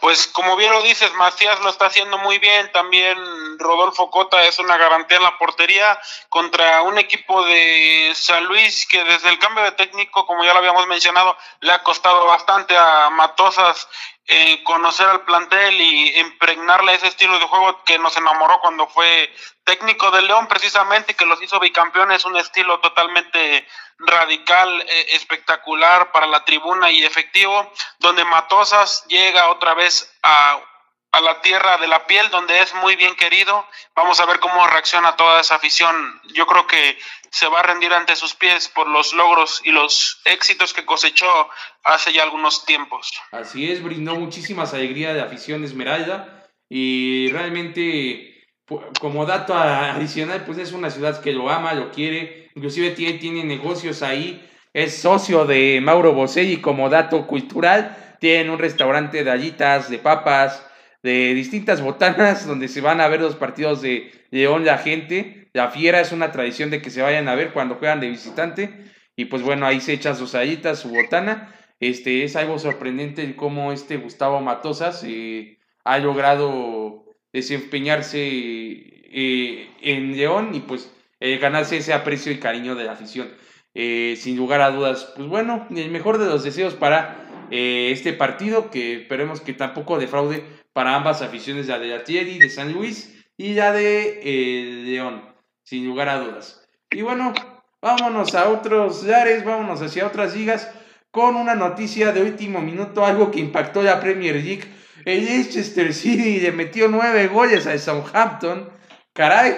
[0.00, 3.16] Pues como bien lo dices, Macías lo está haciendo muy bien, también
[3.58, 9.02] Rodolfo Cota es una garantía en la portería contra un equipo de San Luis que
[9.04, 13.10] desde el cambio de técnico, como ya lo habíamos mencionado, le ha costado bastante a
[13.10, 13.88] Matosas
[14.28, 19.32] eh, conocer al plantel y impregnarle ese estilo de juego que nos enamoró cuando fue
[19.62, 23.66] técnico de León precisamente, que los hizo bicampeones, un estilo totalmente
[23.98, 30.58] radical, eh, espectacular para la tribuna y efectivo, donde Matosas llega otra vez a,
[31.12, 33.64] a, la tierra de la piel, donde es muy bien querido.
[33.94, 36.20] Vamos a ver cómo reacciona toda esa afición.
[36.34, 36.98] Yo creo que
[37.30, 41.48] se va a rendir ante sus pies por los logros y los éxitos que cosechó
[41.84, 43.12] hace ya algunos tiempos.
[43.32, 48.36] Así es, brindó muchísimas alegrías de afición Esmeralda y realmente
[49.00, 53.44] como dato adicional, pues es una ciudad que lo ama, lo quiere, inclusive tiene, tiene
[53.44, 59.88] negocios ahí, es socio de Mauro Boselli como dato cultural, tienen un restaurante de allitas,
[59.88, 60.65] de papas,
[61.06, 65.70] de distintas botanas donde se van a ver los partidos de León la gente, la
[65.70, 68.70] fiera es una tradición de que se vayan a ver cuando juegan de visitante.
[69.14, 71.54] Y pues bueno, ahí se echan sus allitas, su botana.
[71.78, 80.54] Este, es algo sorprendente cómo este Gustavo Matosas eh, ha logrado desempeñarse eh, en León
[80.54, 83.28] y pues eh, ganarse ese aprecio y cariño de la afición.
[83.74, 88.96] sin lugar a dudas, pues bueno, el mejor de los deseos para este partido, que
[89.02, 90.42] esperemos que tampoco defraude
[90.76, 95.22] para ambas aficiones, la de la Thierry de San Luis y la de León,
[95.64, 96.68] sin lugar a dudas.
[96.90, 97.32] Y bueno,
[97.80, 100.70] vámonos a otros lares, vámonos hacia otras ligas
[101.10, 104.64] con una noticia de último minuto, algo que impactó la Premier League.
[105.06, 108.68] El Leicester City le metió nueve goles al Southampton.
[109.14, 109.56] Caray,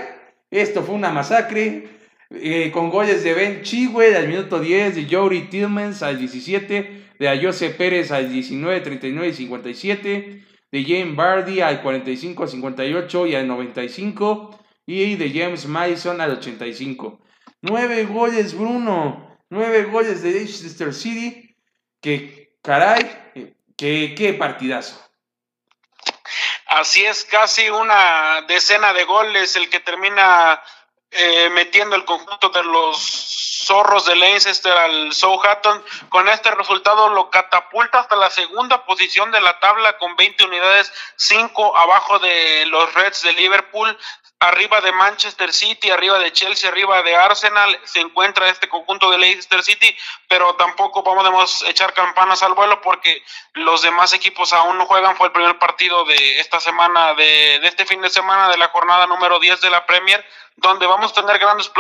[0.52, 1.88] esto fue una masacre.
[2.30, 7.28] Eh, con goles de Ben Chigwell al minuto 10, de Jory Tillmans al 17, de
[7.28, 13.46] Ayose Pérez al 19, 39 y 57, de James Bardi al 45, 58 y al
[13.46, 17.20] 95, y de James Madison al 85.
[17.62, 19.38] Nueve goles, Bruno.
[19.50, 21.56] Nueve goles de Leicester City
[22.00, 23.02] que caray,
[23.76, 25.04] que, qué partidazo.
[26.66, 30.60] Así es, casi una decena de goles el que termina
[31.10, 33.28] eh, metiendo el conjunto de los
[33.68, 35.82] zorros de Leicester al Southampton.
[36.08, 40.92] Con este resultado lo catapulta hasta la segunda posición de la tabla con 20 unidades,
[41.16, 43.96] 5 abajo de los Reds de Liverpool
[44.40, 49.18] arriba de Manchester City, arriba de Chelsea, arriba de Arsenal, se encuentra este conjunto de
[49.18, 49.96] Leicester City,
[50.28, 53.24] pero tampoco podemos echar campanas al vuelo porque
[53.54, 55.16] los demás equipos aún no juegan.
[55.16, 59.06] Fue el primer partido de esta semana, de, este fin de semana, de la jornada
[59.06, 60.24] número 10 de la Premier,
[60.56, 61.70] donde vamos a tener grandes,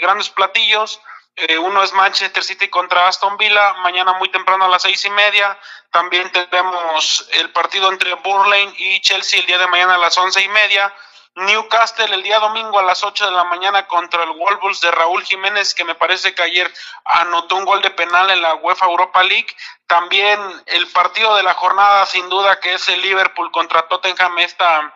[0.00, 1.00] grandes platillos.
[1.34, 5.10] Eh, uno es Manchester City contra Aston Villa, mañana muy temprano a las seis y
[5.10, 5.58] media.
[5.90, 10.42] También tendremos el partido entre Burley y Chelsea el día de mañana a las once
[10.42, 10.92] y media.
[11.34, 15.24] Newcastle el día domingo a las 8 de la mañana contra el Wolves de Raúl
[15.24, 16.70] Jiménez, que me parece que ayer
[17.04, 19.48] anotó un gol de penal en la UEFA Europa League.
[19.86, 24.94] También el partido de la jornada, sin duda, que es el Liverpool contra Tottenham, esta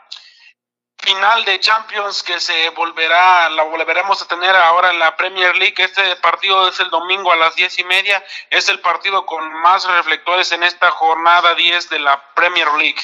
[0.98, 5.76] final de Champions que se volverá, la volveremos a tener ahora en la Premier League.
[5.78, 8.22] Este partido es el domingo a las diez y media.
[8.50, 13.00] Es el partido con más reflectores en esta jornada 10 de la Premier League.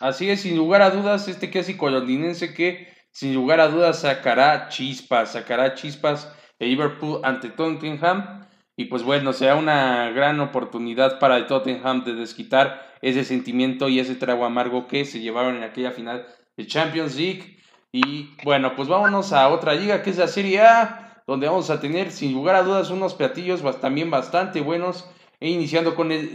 [0.00, 4.68] Así es, sin lugar a dudas, este clásico londinense que sin lugar a dudas sacará
[4.68, 8.46] chispas, sacará chispas el Liverpool ante Tottenham.
[8.76, 13.98] Y pues bueno, será una gran oportunidad para el Tottenham de desquitar ese sentimiento y
[13.98, 17.56] ese trago amargo que se llevaron en aquella final de Champions League.
[17.90, 21.80] Y bueno, pues vámonos a otra liga que es la Serie A, donde vamos a
[21.80, 25.10] tener sin lugar a dudas unos platillos también bastante buenos.
[25.40, 26.30] E iniciando con el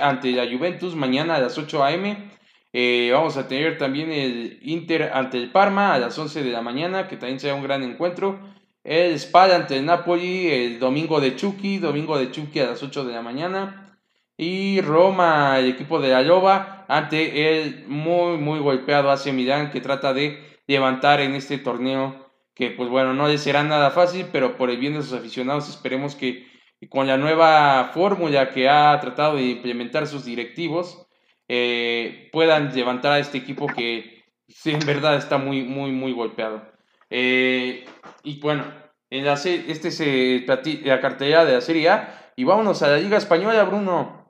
[0.00, 2.30] ante la Juventus mañana a las 8 am.
[2.76, 6.60] Eh, vamos a tener también el Inter ante el Parma a las 11 de la
[6.60, 8.40] mañana, que también será un gran encuentro.
[8.82, 13.04] El Spal ante el Napoli el domingo de Chucky, domingo de Chucky a las 8
[13.04, 13.96] de la mañana.
[14.36, 19.80] Y Roma, el equipo de la Loba, ante el muy, muy golpeado AC Milán, que
[19.80, 24.56] trata de levantar en este torneo, que pues bueno, no le será nada fácil, pero
[24.56, 26.48] por el bien de sus aficionados esperemos que
[26.90, 31.03] con la nueva fórmula que ha tratado de implementar sus directivos,
[31.48, 34.24] eh, puedan levantar a este equipo que
[34.64, 36.62] en verdad está muy, muy, muy golpeado.
[37.10, 37.84] Eh,
[38.22, 38.64] y bueno,
[39.10, 42.32] en la, este es la cartelera de la Serie A.
[42.36, 44.23] Y vámonos a la Liga Española, Bruno.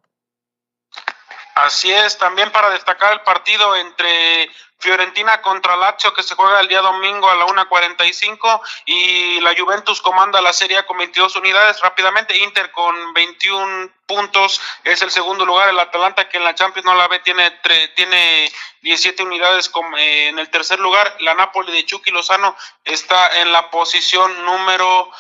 [1.65, 6.69] Así es, también para destacar el partido entre Fiorentina contra Lazio que se juega el
[6.69, 12.37] día domingo a la 1.45 y la Juventus comanda la Serie con 22 unidades rápidamente,
[12.37, 16.95] Inter con 21 puntos es el segundo lugar, el Atalanta que en la Champions no
[16.97, 17.51] la ve tiene,
[17.97, 23.53] tiene 17 unidades eh, en el tercer lugar, la Napoli de Chucky Lozano está en
[23.53, 25.11] la posición número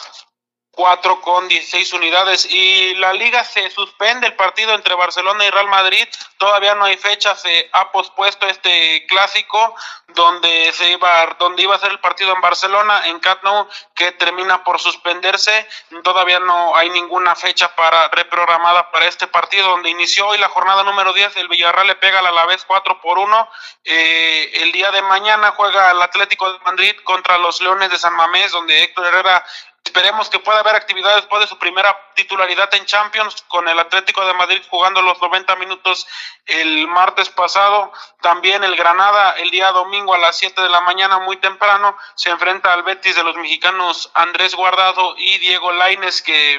[0.74, 5.68] 4 con 16 unidades y la liga se suspende el partido entre Barcelona y Real
[5.68, 6.06] Madrid.
[6.38, 9.74] Todavía no hay fecha se ha pospuesto este clásico
[10.08, 14.12] donde se iba donde iba a ser el partido en Barcelona en Camp Nou que
[14.12, 15.66] termina por suspenderse.
[16.02, 20.82] Todavía no hay ninguna fecha para reprogramada para este partido donde inició hoy la jornada
[20.82, 23.48] número 10 el Villarreal le pega a la Alavés 4 por 1
[23.84, 28.14] eh, el día de mañana juega el Atlético de Madrid contra los Leones de San
[28.14, 29.44] Mamés donde Héctor Herrera
[29.85, 34.27] Esperemos que pueda haber actividad después de su primera titularidad en Champions con el Atlético
[34.27, 36.07] de Madrid jugando los 90 minutos
[36.47, 37.92] el martes pasado.
[38.23, 42.31] También el Granada el día domingo a las 7 de la mañana muy temprano se
[42.31, 46.59] enfrenta al Betis de los mexicanos Andrés Guardado y Diego Laines que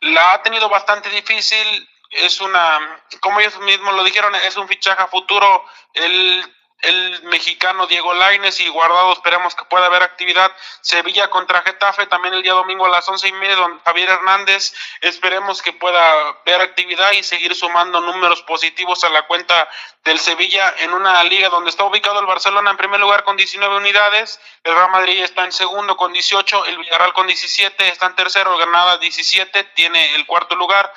[0.00, 1.88] la ha tenido bastante difícil.
[2.10, 5.64] Es una, como ellos mismos lo dijeron, es un fichaje futuro.
[5.94, 6.44] El
[6.86, 10.52] el mexicano Diego Laines y Guardado esperemos que pueda haber actividad.
[10.80, 14.74] Sevilla contra Getafe también el día domingo a las once y media, don Javier Hernández,
[15.00, 19.68] esperemos que pueda ver actividad y seguir sumando números positivos a la cuenta
[20.04, 23.76] del Sevilla en una liga donde está ubicado el Barcelona en primer lugar con 19
[23.76, 28.14] unidades, el Real Madrid está en segundo con 18, el Villarreal con 17, está en
[28.14, 30.92] tercero, Granada 17, tiene el cuarto lugar,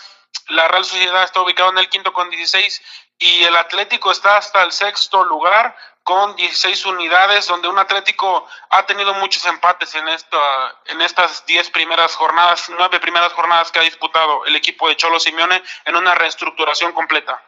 [0.49, 2.81] la Real Sociedad está ubicado en el quinto con 16
[3.19, 8.85] y el Atlético está hasta el sexto lugar con 16 unidades, donde un Atlético ha
[8.85, 10.37] tenido muchos empates en, esta,
[10.85, 15.19] en estas 10 primeras jornadas, 9 primeras jornadas que ha disputado el equipo de Cholo
[15.19, 17.41] Simeone en una reestructuración completa.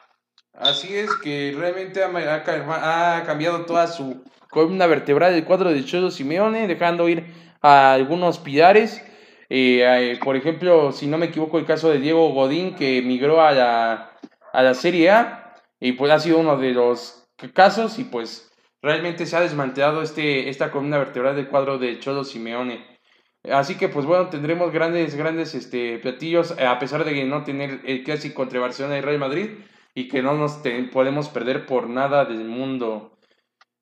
[0.58, 6.12] Así es que realmente ha, ha cambiado toda su columna vertebral del cuadro de Cholo
[6.12, 9.02] Simeone, dejando ir a algunos pilares.
[9.50, 13.42] Eh, eh, por ejemplo, si no me equivoco, el caso de Diego Godín, que migró
[13.42, 14.12] a la,
[14.52, 15.49] a la Serie A
[15.80, 20.50] y pues ha sido uno de los casos y pues realmente se ha desmantelado este,
[20.50, 23.00] esta columna vertebral del cuadro de Cholo Simeone.
[23.50, 27.82] Así que pues bueno, tendremos grandes, grandes este, platillos, a pesar de que no tener
[27.86, 29.50] el clásico entre Barcelona y Real Madrid
[29.96, 30.60] y que no nos
[30.92, 33.18] podemos perder por nada del mundo.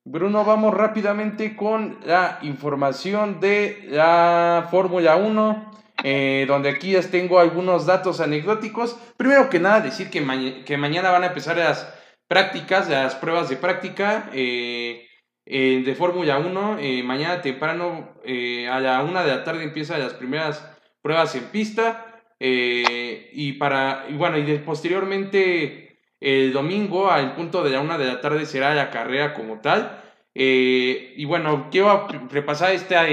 [0.06, 5.72] Bruno, vamos rápidamente con la información de la Fórmula 1.
[6.04, 8.98] Eh, donde aquí ya tengo algunos datos anecdóticos.
[9.18, 11.92] Primero que nada, decir que, que mañana van a empezar las
[12.28, 15.08] prácticas, las pruebas de práctica eh,
[15.46, 16.78] eh, de Fórmula 1.
[17.04, 20.64] mañana temprano, a la una de la tarde, empiezan las primeras
[21.02, 22.22] pruebas en pista.
[22.40, 28.22] y para, y bueno, y posteriormente el domingo, al punto de la una de la
[28.22, 30.04] tarde, será la carrera como tal.
[30.36, 33.08] y bueno, quiero repasar esta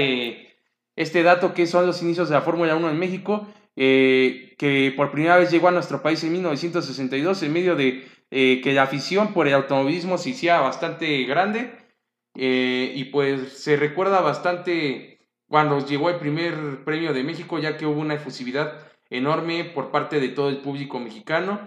[0.95, 5.11] este dato que son los inicios de la Fórmula 1 en México, eh, que por
[5.11, 9.33] primera vez llegó a nuestro país en 1962 en medio de eh, que la afición
[9.33, 11.71] por el automovilismo se hiciera bastante grande
[12.35, 17.85] eh, y pues se recuerda bastante cuando llegó el primer premio de México ya que
[17.85, 18.79] hubo una efusividad
[19.09, 21.59] enorme por parte de todo el público mexicano.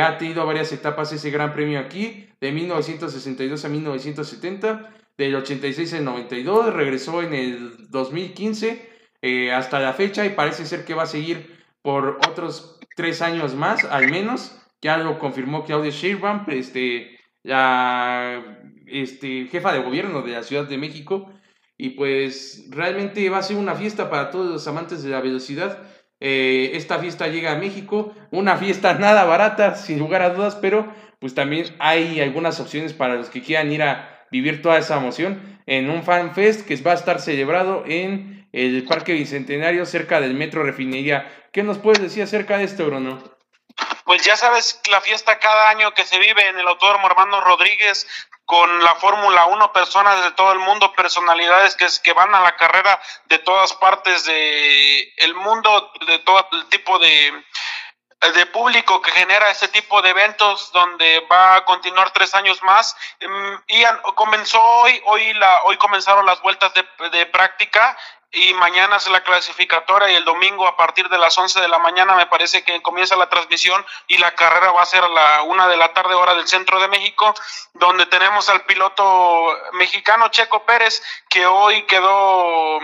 [0.00, 6.04] ha tenido varias etapas ese gran premio aquí, de 1962 a 1970 del 86 al
[6.04, 8.90] 92, regresó en el 2015
[9.22, 13.54] eh, hasta la fecha y parece ser que va a seguir por otros tres años
[13.54, 14.60] más, al menos.
[14.82, 18.42] Ya lo confirmó Claudia Sheinbaum, este, la
[18.86, 21.32] este, jefa de gobierno de la Ciudad de México.
[21.78, 25.78] Y pues realmente va a ser una fiesta para todos los amantes de la velocidad.
[26.20, 30.90] Eh, esta fiesta llega a México, una fiesta nada barata, sin lugar a dudas, pero
[31.20, 35.60] pues también hay algunas opciones para los que quieran ir a vivir toda esa emoción
[35.66, 40.34] en un fan fest que va a estar celebrado en el Parque Bicentenario cerca del
[40.34, 41.48] Metro Refinería.
[41.52, 43.22] ¿Qué nos puedes decir acerca de esto, Bruno?
[44.04, 48.06] Pues ya sabes, la fiesta cada año que se vive en el Autódromo Armando Rodríguez
[48.44, 52.56] con la Fórmula 1, personas de todo el mundo, personalidades que, que van a la
[52.56, 57.32] carrera de todas partes del el mundo, de todo el tipo de,
[58.20, 62.96] de público que genera este tipo de eventos donde va a continuar tres años más.
[63.20, 67.96] Em, y comenzó hoy hoy la hoy comenzaron las vueltas de, de práctica
[68.32, 71.78] y mañana es la clasificatoria y el domingo a partir de las 11 de la
[71.78, 75.42] mañana me parece que comienza la transmisión y la carrera va a ser a la
[75.42, 77.34] una de la tarde hora del centro de México
[77.74, 82.78] donde tenemos al piloto mexicano Checo Pérez que hoy quedó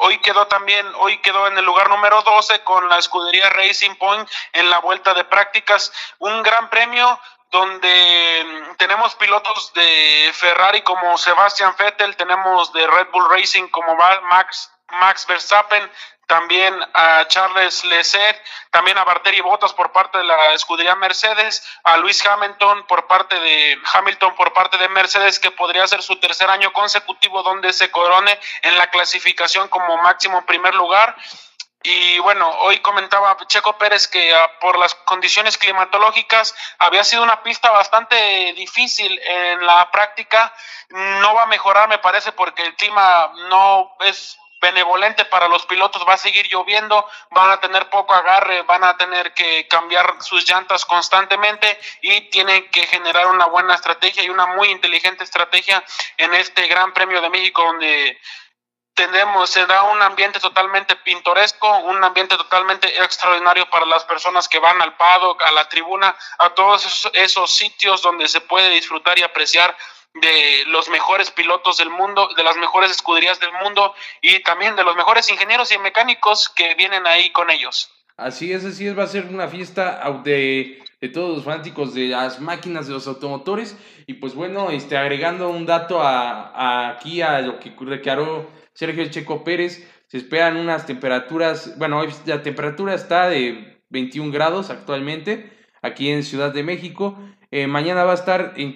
[0.00, 4.28] Hoy quedó también, hoy quedó en el lugar número 12 con la escudería Racing Point
[4.52, 5.92] en la vuelta de prácticas.
[6.18, 7.18] Un gran premio
[7.50, 13.96] donde mm, tenemos pilotos de Ferrari como Sebastian Vettel, tenemos de Red Bull Racing como
[13.96, 15.90] Max, Max Verstappen,
[16.28, 21.96] también a Charles Leclerc, también a Barteri Bottas por parte de la escudería Mercedes, a
[21.96, 26.50] Luis Hamilton por parte de Hamilton por parte de Mercedes que podría ser su tercer
[26.50, 31.16] año consecutivo donde se corone en la clasificación como máximo primer lugar.
[31.82, 37.42] Y bueno, hoy comentaba Checo Pérez que ah, por las condiciones climatológicas había sido una
[37.42, 40.52] pista bastante difícil en la práctica.
[40.90, 46.04] No va a mejorar, me parece, porque el clima no es benevolente para los pilotos,
[46.08, 50.48] va a seguir lloviendo, van a tener poco agarre, van a tener que cambiar sus
[50.48, 55.84] llantas constantemente y tienen que generar una buena estrategia y una muy inteligente estrategia
[56.16, 58.18] en este Gran Premio de México donde
[58.98, 64.82] tenemos, se un ambiente totalmente pintoresco, un ambiente totalmente extraordinario para las personas que van
[64.82, 69.76] al paddock, a la tribuna, a todos esos sitios donde se puede disfrutar y apreciar
[70.14, 74.84] de los mejores pilotos del mundo, de las mejores escuderías del mundo y también de
[74.84, 77.90] los mejores ingenieros y mecánicos que vienen ahí con ellos.
[78.16, 82.08] Así es, así es, va a ser una fiesta de de todos los fanáticos de
[82.08, 83.76] las máquinas de los automotores.
[84.06, 89.44] Y pues bueno, este, agregando un dato a, aquí a lo que declaró Sergio Checo
[89.44, 95.52] Pérez, se esperan unas temperaturas, bueno, hoy la temperatura está de 21 grados actualmente
[95.82, 97.18] aquí en Ciudad de México.
[97.50, 98.74] Eh, mañana va a estar en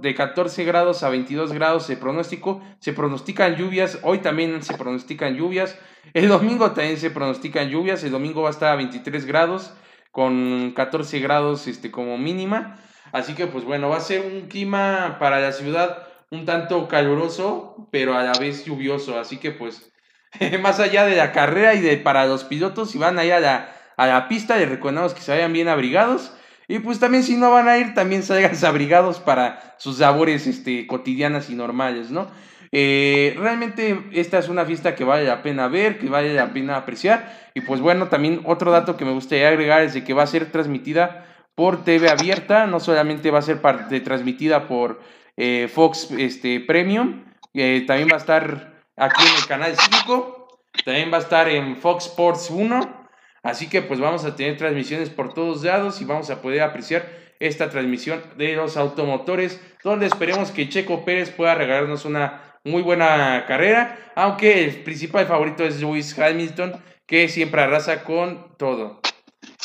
[0.00, 2.62] de 14 grados a 22 grados de pronóstico.
[2.78, 3.98] Se pronostican lluvias.
[4.02, 5.78] Hoy también se pronostican lluvias.
[6.14, 8.02] El domingo también se pronostican lluvias.
[8.04, 9.74] El domingo va a estar a 23 grados
[10.12, 12.78] con 14 grados este, como mínima.
[13.12, 17.88] Así que pues bueno, va a ser un clima para la ciudad un tanto caluroso,
[17.92, 19.20] pero a la vez lluvioso.
[19.20, 19.92] Así que pues
[20.62, 23.76] más allá de la carrera y de para los pilotos, si van ahí a la,
[23.98, 26.32] a la pista, les recomendamos que se vayan bien abrigados
[26.68, 30.86] y pues también si no van a ir, también salgan abrigados para sus labores este,
[30.86, 32.28] cotidianas y normales, ¿no?
[32.72, 36.76] Eh, realmente esta es una fiesta que vale la pena ver, que vale la pena
[36.76, 37.50] apreciar.
[37.54, 40.26] Y pues bueno, también otro dato que me gustaría agregar es de que va a
[40.26, 45.00] ser transmitida por TV abierta, no solamente va a ser parte, transmitida por
[45.36, 51.10] eh, Fox este, Premium, eh, también va a estar aquí en el canal 5, también
[51.10, 53.05] va a estar en Fox Sports 1
[53.46, 57.08] Así que pues vamos a tener transmisiones por todos lados y vamos a poder apreciar
[57.38, 63.44] esta transmisión de los automotores, donde esperemos que Checo Pérez pueda regalarnos una muy buena
[63.46, 66.72] carrera, aunque el principal favorito es Lewis Hamilton,
[67.06, 69.00] que siempre arrasa con todo.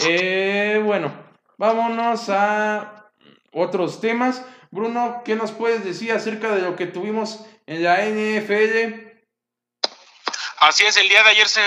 [0.07, 1.11] Eh, bueno,
[1.57, 3.09] vámonos a
[3.51, 4.45] otros temas.
[4.69, 9.10] Bruno, ¿qué nos puedes decir acerca de lo que tuvimos en la NFL?
[10.61, 11.63] Así es, el día de ayer se,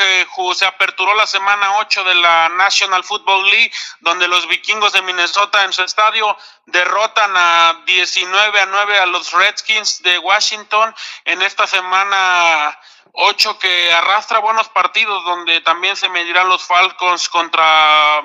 [0.54, 5.64] se aperturó la semana 8 de la National Football League, donde los vikingos de Minnesota
[5.64, 10.94] en su estadio derrotan a 19 a 9 a los Redskins de Washington.
[11.24, 12.78] En esta semana
[13.16, 18.22] 8 que arrastra buenos partidos, donde también se medirán los Falcons contra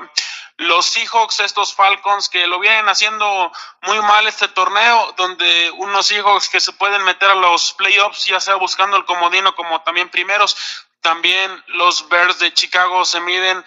[0.57, 3.51] los Seahawks, estos Falcons que lo vienen haciendo
[3.83, 8.39] muy mal este torneo, donde unos Seahawks que se pueden meter a los playoffs, ya
[8.39, 10.57] sea buscando el comodino como también primeros,
[11.01, 13.63] también los Bears de Chicago se miden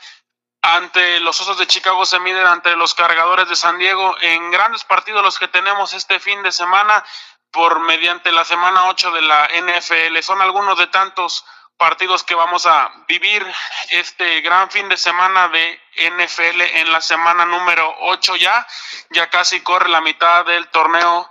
[0.63, 4.85] ante los Osos de Chicago se miden ante los Cargadores de San Diego en grandes
[4.85, 7.05] partidos los que tenemos este fin de semana
[7.53, 10.19] por mediante la semana 8 de la NFL.
[10.23, 11.45] Son algunos de tantos
[11.77, 13.47] partidos que vamos a vivir
[13.91, 18.67] este gran fin de semana de NFL en la semana número 8 ya.
[19.11, 21.31] Ya casi corre la mitad del torneo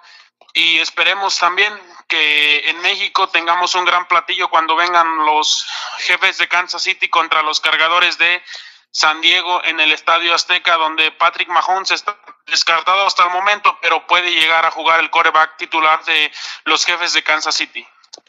[0.53, 1.73] y esperemos también
[2.07, 5.65] que en México tengamos un gran platillo cuando vengan los
[5.99, 8.43] jefes de Kansas City contra los cargadores de
[8.91, 14.05] San Diego en el Estadio Azteca, donde Patrick Mahomes está descartado hasta el momento, pero
[14.07, 16.31] puede llegar a jugar el coreback titular de
[16.65, 17.85] los jefes de Kansas City.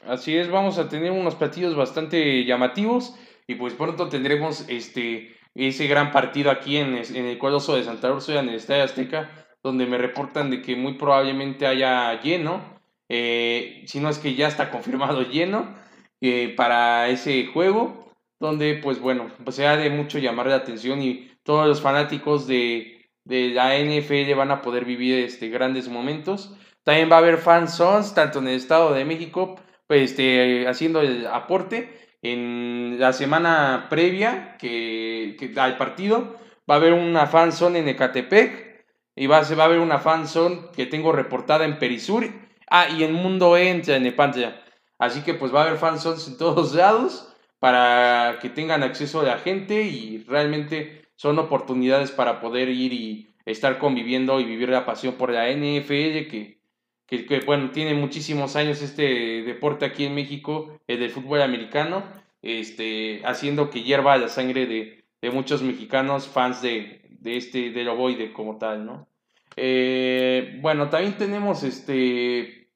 [0.07, 3.15] Así es, vamos a tener unos platillos bastante llamativos
[3.47, 8.11] y pues pronto tendremos este ese gran partido aquí en, en el Coloso de Santa
[8.11, 9.31] Úrsula, en el Estadio Azteca,
[9.63, 14.49] donde me reportan de que muy probablemente haya lleno, eh, si no es que ya
[14.49, 15.77] está confirmado lleno
[16.21, 18.11] eh, para ese juego,
[18.41, 22.47] donde pues bueno, pues se ha de mucho llamar la atención y todos los fanáticos
[22.47, 26.55] de, de la NFL van a poder vivir este, grandes momentos.
[26.85, 27.79] También va a haber fans
[28.15, 29.57] tanto en el Estado de México
[29.89, 31.99] este, haciendo el aporte.
[32.23, 36.37] En la semana previa que, al partido
[36.71, 40.87] va a haber una fanzone en Ecatepec y va, va a haber una fanzone que
[40.87, 42.31] tengo reportada en Perisur.
[42.71, 44.63] Ah, y en Mundo Entra en Nepantla.
[44.99, 49.25] Así que pues va a haber fanzones en todos lados para que tengan acceso a
[49.25, 54.85] la gente y realmente son oportunidades para poder ir y estar conviviendo y vivir la
[54.85, 56.63] pasión por la NFL que
[57.07, 62.05] que, bueno, tiene muchísimos años este deporte aquí en México, el del fútbol americano,
[62.41, 67.89] este, haciendo que hierva la sangre de, de muchos mexicanos fans de, de este, del
[67.91, 69.09] ovoide como tal, ¿no?
[69.57, 72.71] Eh, bueno, también tenemos este,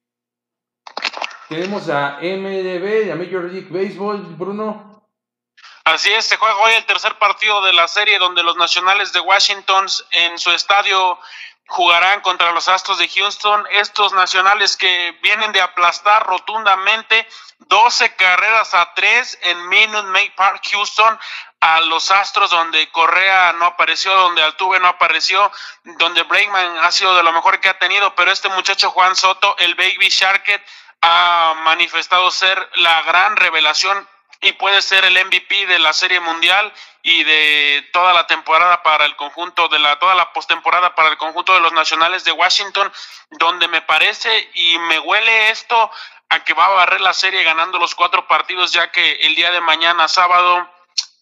[1.48, 4.95] tenemos a MLB, a Major League Baseball, Bruno.
[5.86, 9.20] Así es, se juega hoy el tercer partido de la serie donde los nacionales de
[9.20, 11.16] Washington en su estadio
[11.68, 17.24] jugarán contra los Astros de Houston, estos nacionales que vienen de aplastar rotundamente
[17.60, 21.20] 12 carreras a 3 en Minute Maid Park, Houston,
[21.60, 25.52] a los Astros donde Correa no apareció, donde Altuve no apareció,
[25.84, 29.54] donde Breakman ha sido de lo mejor que ha tenido, pero este muchacho Juan Soto,
[29.58, 30.66] el Baby Sharket,
[31.02, 34.08] ha manifestado ser la gran revelación
[34.40, 36.72] y puede ser el MVP de la Serie Mundial
[37.02, 41.16] y de toda la temporada para el conjunto de la toda la postemporada para el
[41.16, 42.92] conjunto de los Nacionales de Washington,
[43.30, 45.90] donde me parece y me huele esto
[46.28, 49.50] a que va a barrer la serie ganando los cuatro partidos, ya que el día
[49.50, 50.68] de mañana sábado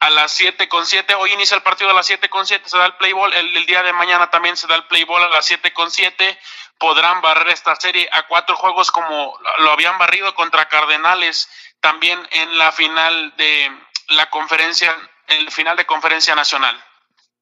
[0.05, 1.15] a las 7 con 7.
[1.15, 3.33] Hoy inicia el partido a las 7 con 7, se da el play ball.
[3.33, 6.39] El, día de mañana también se da el play ball a las 7 con 7.
[6.79, 11.49] Podrán barrer esta serie a cuatro juegos como lo habían barrido contra Cardenales
[11.81, 13.71] también en la final de
[14.09, 14.95] la conferencia,
[15.29, 16.77] el final de conferencia nacional.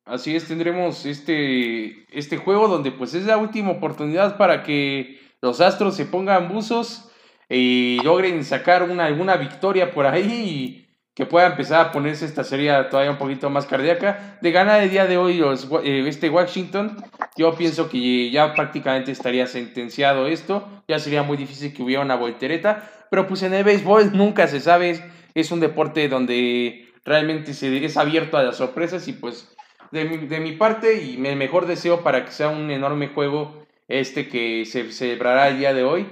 [0.05, 5.61] Así es, tendremos este, este juego donde pues es la última oportunidad para que los
[5.61, 7.11] Astros se pongan buzos
[7.49, 10.83] y logren sacar una, alguna victoria por ahí y
[11.15, 14.39] que pueda empezar a ponerse esta serie todavía un poquito más cardíaca.
[14.41, 16.97] De ganar el día de hoy los, eh, este Washington,
[17.37, 22.17] yo pienso que ya prácticamente estaría sentenciado esto, ya sería muy difícil que hubiera una
[22.17, 25.03] voltereta, pero pues en el béisbol nunca se sabe,
[25.35, 29.55] es un deporte donde realmente se, es abierto a las sorpresas y pues
[29.91, 33.63] de mi, de mi parte y mi mejor deseo para que sea un enorme juego
[33.89, 36.07] este que se celebrará el día de hoy.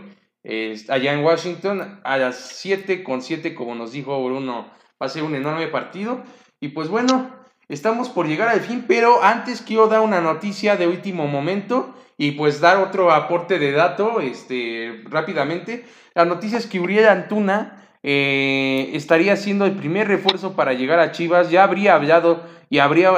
[0.89, 4.71] Allá en Washington a las 7 con 7 como nos dijo Bruno
[5.01, 6.23] va a ser un enorme partido
[6.61, 7.31] y pues bueno
[7.69, 12.33] estamos por llegar al fin pero antes quiero dar una noticia de último momento y
[12.33, 15.85] pues dar otro aporte de dato este, rápidamente
[16.15, 21.13] la noticia es que Uriel Antuna eh, estaría siendo el primer refuerzo para llegar a
[21.13, 21.51] Chivas.
[21.51, 23.11] Ya habría hablado y habría.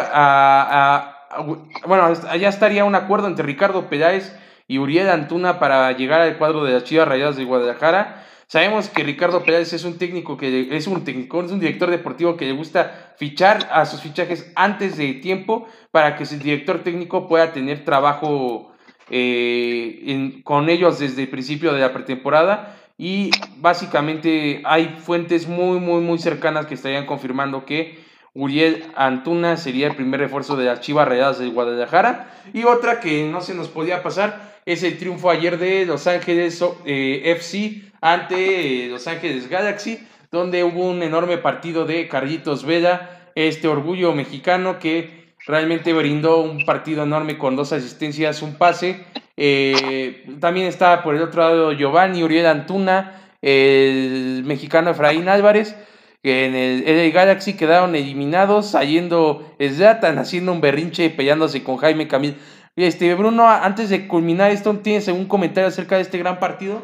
[1.87, 4.37] bueno, ya estaría un acuerdo entre Ricardo Peláez
[4.69, 8.27] y Uriel Antuna para llegar al cuadro de las Chivas Rayadas de Guadalajara.
[8.53, 12.37] Sabemos que Ricardo Peláez es un técnico que es un técnico, es un director deportivo
[12.37, 17.29] que le gusta fichar a sus fichajes antes de tiempo para que su director técnico
[17.29, 18.71] pueda tener trabajo
[19.09, 26.03] eh, con ellos desde el principio de la pretemporada y básicamente hay fuentes muy, muy,
[26.03, 28.01] muy cercanas que estarían confirmando que
[28.35, 32.31] Uriel Antuna sería el primer refuerzo de las Chivas Rayadas de Guadalajara.
[32.53, 36.63] Y otra que no se nos podía pasar es el triunfo ayer de Los Ángeles
[36.85, 43.69] eh, FC ante Los Ángeles Galaxy, donde hubo un enorme partido de Carlitos Vela, este
[43.69, 50.67] orgullo mexicano que realmente brindó un partido enorme con dos asistencias, un pase eh, también
[50.67, 55.77] está por el otro lado Giovanni Uriel Antuna, el mexicano Efraín Álvarez,
[56.23, 62.07] que en el, Galaxy quedaron eliminados, saliendo Zlatan haciendo un berrinche y peleándose con Jaime
[62.07, 62.37] Camil.
[62.77, 66.83] Este, Bruno, antes de culminar esto, ¿tienes algún comentario acerca de este gran partido?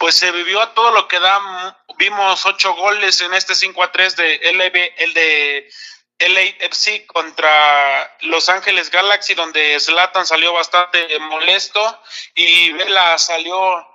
[0.00, 1.76] Pues se vivió a todo lo que da.
[1.98, 5.70] Vimos ocho goles en este 5 a 3 de LB, el de
[6.18, 12.02] LAFC contra Los Ángeles Galaxy, donde Zlatan salió bastante molesto
[12.34, 13.86] y Vela salió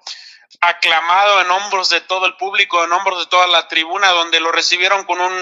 [0.62, 4.52] aclamado en hombros de todo el público, en hombros de toda la tribuna, donde lo
[4.52, 5.34] recibieron con un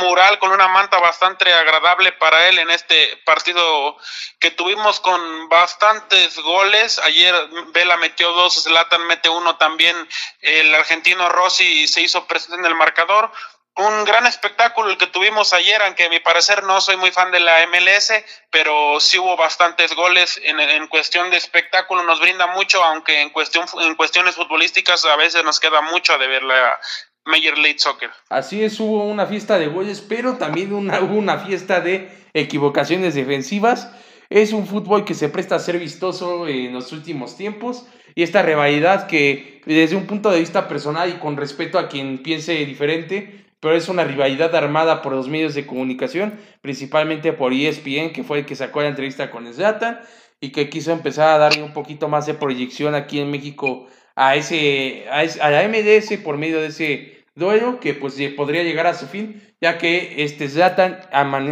[0.00, 3.96] mural, con una manta bastante agradable para él en este partido
[4.38, 6.98] que tuvimos con bastantes goles.
[6.98, 7.34] Ayer
[7.68, 9.96] Vela metió dos, Zlatan mete uno también,
[10.40, 13.32] el argentino Rossi se hizo presente en el marcador
[13.76, 17.30] un gran espectáculo el que tuvimos ayer, aunque a mi parecer no soy muy fan
[17.30, 18.12] de la MLS,
[18.50, 23.64] pero sí hubo bastantes goles en, cuestión de espectáculo, nos brinda mucho, aunque en, cuestión,
[23.80, 26.78] en cuestiones futbolísticas a veces nos queda mucho de ver la
[27.24, 28.10] Major League Soccer.
[28.28, 33.14] Así es, hubo una fiesta de goles, pero también una, hubo una fiesta de equivocaciones
[33.14, 33.90] defensivas.
[34.28, 38.42] Es un fútbol que se presta a ser vistoso en los últimos tiempos y esta
[38.42, 43.42] rivalidad que desde un punto de vista personal y con respeto a quien piense diferente,
[43.62, 48.40] pero es una rivalidad armada por los medios de comunicación, principalmente por ESPN, que fue
[48.40, 50.00] el que sacó la entrevista con Zlatan
[50.40, 53.86] y que quiso empezar a darle un poquito más de proyección aquí en México
[54.16, 58.94] a, ese, a, la MDS por medio de ese duelo que pues podría llegar a
[58.94, 60.98] su fin, ya que este Zlatan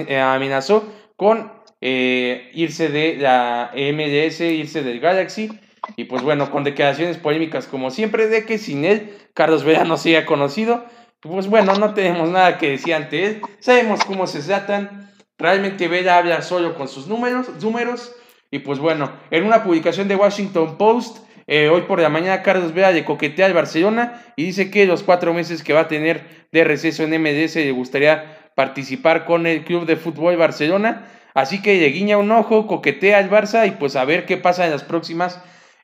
[0.08, 5.48] eh, amenazó con eh, irse de la MDS, irse del Galaxy,
[5.94, 9.96] y pues bueno, con declaraciones polémicas como siempre de que sin él Carlos Vela no
[9.96, 10.84] se conocido,
[11.20, 13.42] pues bueno, no tenemos nada que decir ante él.
[13.58, 15.10] Sabemos cómo se tratan.
[15.38, 18.14] Realmente Vela habla solo con sus números, números.
[18.50, 22.72] Y pues bueno, en una publicación de Washington Post, eh, hoy por la mañana Carlos
[22.72, 26.46] Vela le coquetea al Barcelona y dice que los cuatro meses que va a tener
[26.52, 31.06] de receso en MDS le gustaría participar con el Club de Fútbol Barcelona.
[31.34, 34.64] Así que le guiña un ojo, coquetea al Barça y pues a ver qué pasa
[34.64, 35.40] en las próximas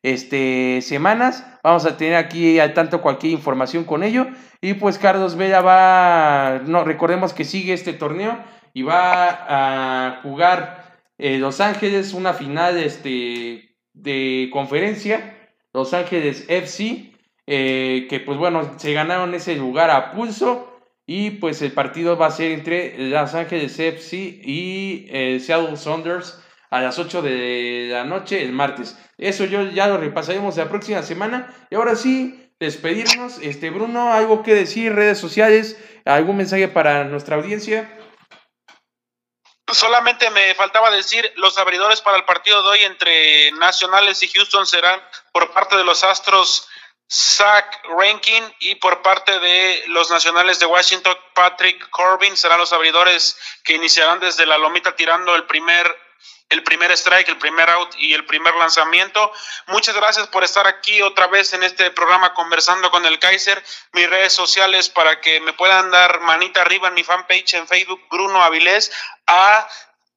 [0.06, 1.44] este, semanas.
[1.64, 4.28] Vamos a tener aquí al tanto cualquier información con ello.
[4.60, 8.38] Y pues Carlos Vela va, no, recordemos que sigue este torneo
[8.72, 17.12] y va a jugar eh, Los Ángeles una final este, de conferencia, Los Ángeles FC,
[17.48, 20.72] eh, que pues bueno, se ganaron ese lugar a pulso.
[21.08, 26.40] Y pues el partido va a ser entre Los Ángeles FC y eh, Seattle Saunders
[26.70, 28.98] a las 8 de la noche el martes.
[29.18, 31.54] Eso yo ya lo repasaremos la próxima semana.
[31.70, 33.38] Y ahora sí, despedirnos.
[33.40, 37.92] Este, Bruno, algo que decir, redes sociales, algún mensaje para nuestra audiencia.
[39.72, 44.64] Solamente me faltaba decir, los abridores para el partido de hoy entre Nacionales y Houston
[44.64, 45.00] serán
[45.32, 46.68] por parte de los Astros
[47.10, 53.38] Zach Rankin y por parte de los Nacionales de Washington Patrick Corbin serán los abridores
[53.64, 55.94] que iniciarán desde la lomita tirando el primer
[56.48, 59.32] el primer strike, el primer out y el primer lanzamiento.
[59.66, 63.62] Muchas gracias por estar aquí otra vez en este programa conversando con el Kaiser.
[63.92, 68.00] Mis redes sociales para que me puedan dar manita arriba en mi fanpage en Facebook,
[68.10, 68.92] Bruno Avilés,
[69.26, 69.68] A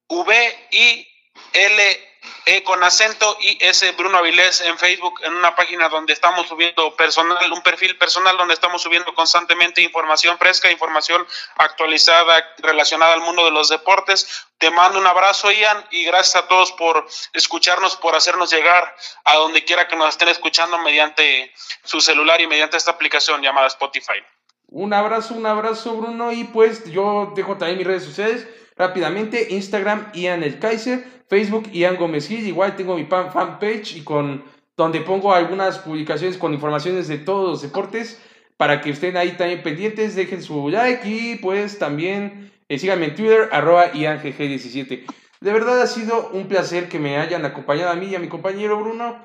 [0.08, 1.08] V I
[1.52, 2.09] L
[2.44, 6.94] e con acento y ese Bruno Avilés en Facebook, en una página donde estamos subiendo
[6.96, 13.44] personal, un perfil personal donde estamos subiendo constantemente información fresca, información actualizada relacionada al mundo
[13.44, 14.46] de los deportes.
[14.58, 18.94] Te mando un abrazo, Ian, y gracias a todos por escucharnos, por hacernos llegar
[19.24, 21.52] a donde quiera que nos estén escuchando mediante
[21.84, 24.22] su celular y mediante esta aplicación llamada Spotify.
[24.68, 28.46] Un abrazo, un abrazo, Bruno, y pues yo dejo también mis redes sociales
[28.76, 32.46] rápidamente, Instagram, Ian el Kaiser, Facebook, Ian Gómez Gil.
[32.46, 34.44] Igual tengo mi fanpage y con
[34.76, 38.20] donde pongo algunas publicaciones con informaciones de todos los deportes
[38.56, 43.14] para que estén ahí también pendientes, dejen su like y pues también eh, síganme en
[43.14, 45.06] Twitter, arroba IanGG17.
[45.40, 48.28] De verdad ha sido un placer que me hayan acompañado a mí y a mi
[48.28, 49.16] compañero Bruno,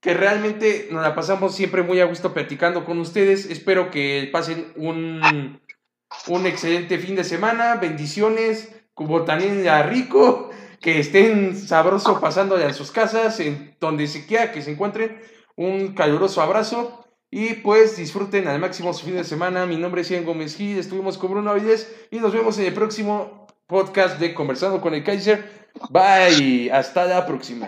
[0.00, 3.46] que realmente nos la pasamos siempre muy a gusto platicando con ustedes.
[3.46, 5.60] Espero que pasen un,
[6.28, 8.72] un excelente fin de semana, bendiciones,
[9.64, 10.50] ya rico
[10.84, 15.18] que estén sabroso pasándole a sus casas, en donde se quiera que se encuentren.
[15.56, 19.64] Un caluroso abrazo y pues disfruten al máximo su fin de semana.
[19.64, 22.74] Mi nombre es Ian Gómez Gil, estuvimos con Bruno Avides y nos vemos en el
[22.74, 25.70] próximo podcast de Conversando con el Kaiser.
[25.88, 27.66] Bye, hasta la próxima.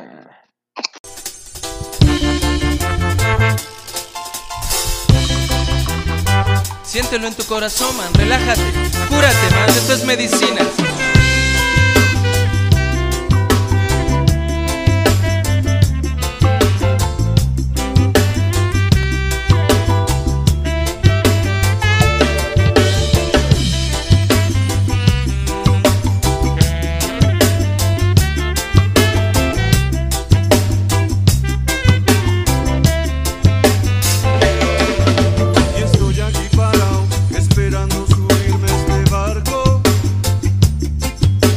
[6.83, 8.61] Siéntelo en tu corazón, man, relájate,
[9.09, 10.61] cúrate, man, esto es medicina.